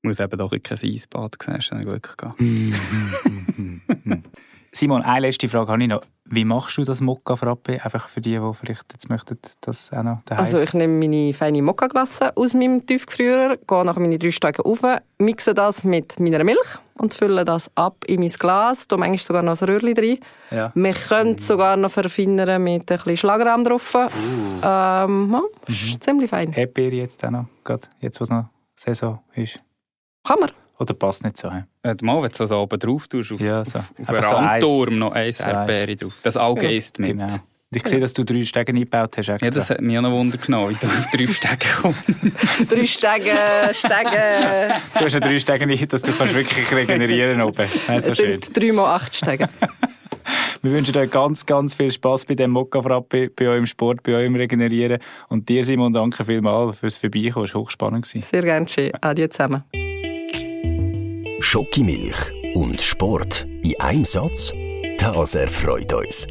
Muss 0.05 0.19
eben 0.19 0.37
doch 0.37 0.51
in 0.53 0.63
kein 0.63 0.77
Eisbad 0.81 1.35
sehen, 1.43 1.55
ist 1.55 1.71
dann 1.71 1.81
Glück 1.81 2.17
gehabt. 2.17 2.39
Simon, 4.71 5.03
eine 5.03 5.27
letzte 5.27 5.47
Frage 5.47 5.71
habe 5.71 5.81
ich 5.83 5.87
noch. 5.87 6.01
Wie 6.25 6.43
machst 6.43 6.77
du 6.77 6.83
das 6.83 6.99
Mokka 6.99 7.35
Frappe? 7.37 7.73
Einfach 7.85 8.09
für 8.09 8.19
die, 8.19 8.31
die 8.37 8.51
vielleicht 8.59 8.83
jetzt 8.91 9.09
möchten, 9.09 9.37
das 9.61 9.93
auch 9.93 10.03
noch 10.03 10.21
daheim. 10.25 10.43
Also 10.43 10.59
ich 10.59 10.73
nehme 10.73 10.97
meine 10.97 11.33
feine 11.33 11.61
Mokka-Glasse 11.61 12.35
aus 12.35 12.53
meinem 12.55 12.85
Tiefgefrierer, 12.85 13.55
gehe 13.57 13.85
nach 13.85 13.95
meine 13.97 14.17
drei 14.17 14.31
Stegen 14.31 14.61
rauf, 14.63 14.79
mixe 15.19 15.53
das 15.53 15.83
mit 15.85 16.19
meiner 16.19 16.43
Milch 16.43 16.67
und 16.95 17.13
fülle 17.13 17.45
das 17.45 17.71
ab 17.75 18.03
in 18.07 18.19
mein 18.21 18.29
Glas. 18.29 18.87
Da 18.87 18.97
manchmal 18.97 19.17
sogar 19.19 19.43
noch 19.43 19.61
ein 19.61 19.67
Röhrchen 19.69 19.93
drin. 19.93 20.17
ja. 20.51 20.71
Wir 20.75 20.93
können 20.93 21.35
es 21.37 21.47
sogar 21.47 21.77
noch 21.77 21.91
verfeinern 21.91 22.61
mit 22.63 22.81
ein 22.91 22.97
bisschen 22.97 23.17
Schlagrahm 23.17 23.63
drauf. 23.63 23.93
Uh. 23.95 24.09
Ähm, 24.63 25.29
ja, 25.31 25.41
das 25.67 25.69
Mhm. 25.81 25.87
ist 25.87 26.03
ziemlich 26.03 26.29
fein. 26.29 26.51
Erdbeere 26.53 26.95
jetzt 26.95 27.23
auch 27.23 27.29
noch, 27.31 27.45
gerade 27.63 27.87
jetzt, 28.01 28.19
wo 28.19 28.23
es 28.23 28.29
noch 28.31 28.45
Saison 28.75 29.19
ist. 29.35 29.59
Kann 30.25 30.39
man. 30.39 30.51
Oder 30.77 30.93
passt 30.93 31.23
nicht 31.23 31.37
so? 31.37 31.47
Äh, 31.47 31.95
mal, 32.01 32.21
wenn 32.21 32.31
du 32.31 32.37
das 32.37 32.51
oben 32.51 32.79
drauf 32.79 33.07
tust, 33.07 33.31
auf, 33.31 33.39
Ja, 33.39 33.63
so. 33.63 33.79
auf, 33.79 33.85
auf 34.07 34.25
so 34.25 34.35
eins. 34.35 34.63
Randturm 34.63 34.99
noch 34.99 35.11
ein 35.13 35.31
So 35.31 35.43
Erdbeere 35.43 35.95
drauf. 35.95 36.13
Das 36.23 36.35
Auge 36.35 36.65
Ja. 36.69 36.77
isst 36.77 36.99
mit. 36.99 37.11
Genau. 37.11 37.27
Ich 37.73 37.85
sehe, 37.87 37.99
dass 37.99 38.13
du 38.13 38.23
drei 38.23 38.43
Stege 38.43 38.71
eingebaut 38.71 39.17
hast. 39.17 39.27
Extra. 39.27 39.45
Ja, 39.47 39.51
das 39.51 39.69
hat 39.69 39.81
mich 39.81 39.97
auch 39.97 40.01
noch 40.01 40.11
Wunder 40.11 40.37
genommen, 40.37 40.69
wie 40.69 40.75
du 40.75 40.87
auf 40.87 41.07
drei 41.11 41.27
Stege 41.27 41.65
kommst. 41.81 41.99
Drei 42.71 42.85
Stegen, 42.85 43.37
Stegen. 43.73 44.73
Du 44.93 44.99
hast 45.05 45.13
ja 45.13 45.19
drei 45.19 45.39
Stege 45.39 45.65
nicht, 45.67 45.91
dass 45.91 46.01
du 46.01 46.13
kannst 46.13 46.35
wirklich 46.35 46.71
regenerieren 46.71 47.41
oben. 47.41 47.67
Ja, 47.87 47.99
so 47.99 48.11
Es 48.11 48.17
schön. 48.17 48.41
sind 48.41 48.55
drei 48.57 48.71
mal 48.71 48.95
acht 48.95 49.13
Stegen. 49.15 49.47
Wir 50.61 50.71
wünschen 50.71 50.95
euch 50.97 51.11
ganz, 51.11 51.45
ganz 51.45 51.73
viel 51.75 51.91
Spass 51.91 52.25
bei 52.25 52.33
dem 52.35 52.51
Mokka 52.51 52.81
Frappe, 52.81 53.29
bei 53.29 53.47
eurem 53.47 53.65
Sport, 53.65 54.03
bei 54.03 54.13
eurem 54.13 54.35
Regenerieren. 54.35 54.99
Und 55.29 55.47
dir, 55.49 55.63
Simon, 55.63 55.91
danke 55.93 56.23
vielmals 56.25 56.79
fürs 56.79 56.97
Vorbeikommen. 56.97 57.45
Es 57.45 57.53
war 57.53 57.61
hochspannend. 57.61 58.05
Sehr 58.07 58.41
gerne 58.41 58.67
schön. 58.67 58.91
Adieu 59.01 59.27
zusammen. 59.27 59.63
Schokimilch 61.55 62.33
und 62.53 62.81
Sport 62.81 63.47
in 63.63 63.79
einem 63.79 64.03
Satz? 64.03 64.51
Das 64.97 65.35
erfreut 65.35 65.93
uns. 65.93 66.27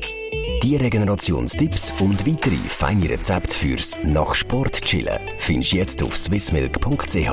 Die 0.62 0.76
Regenerationstipps 0.76 1.94
und 1.98 2.26
weitere 2.26 2.58
feine 2.68 3.08
Rezepte 3.08 3.56
fürs 3.56 3.96
nach 4.02 4.34
Sport 4.34 4.82
chillen 4.82 5.18
findest 5.38 5.72
du 5.72 5.76
jetzt 5.78 6.02
auf 6.02 6.14
swissmilk.ch, 6.14 7.30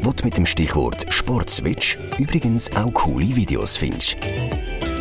wo 0.00 0.12
du 0.12 0.24
mit 0.24 0.38
dem 0.38 0.46
Stichwort 0.46 1.04
Sportswitch 1.10 1.98
übrigens 2.16 2.74
auch 2.76 2.94
coole 2.94 3.36
Videos 3.36 3.76
findest. 3.76 4.16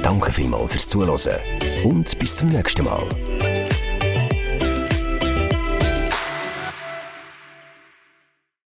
Danke 0.01 0.33
vielmals 0.33 0.73
fürs 0.73 0.89
Zuhören 0.89 1.39
und 1.85 2.19
bis 2.19 2.35
zum 2.35 2.49
nächsten 2.49 2.83
Mal. 2.83 3.07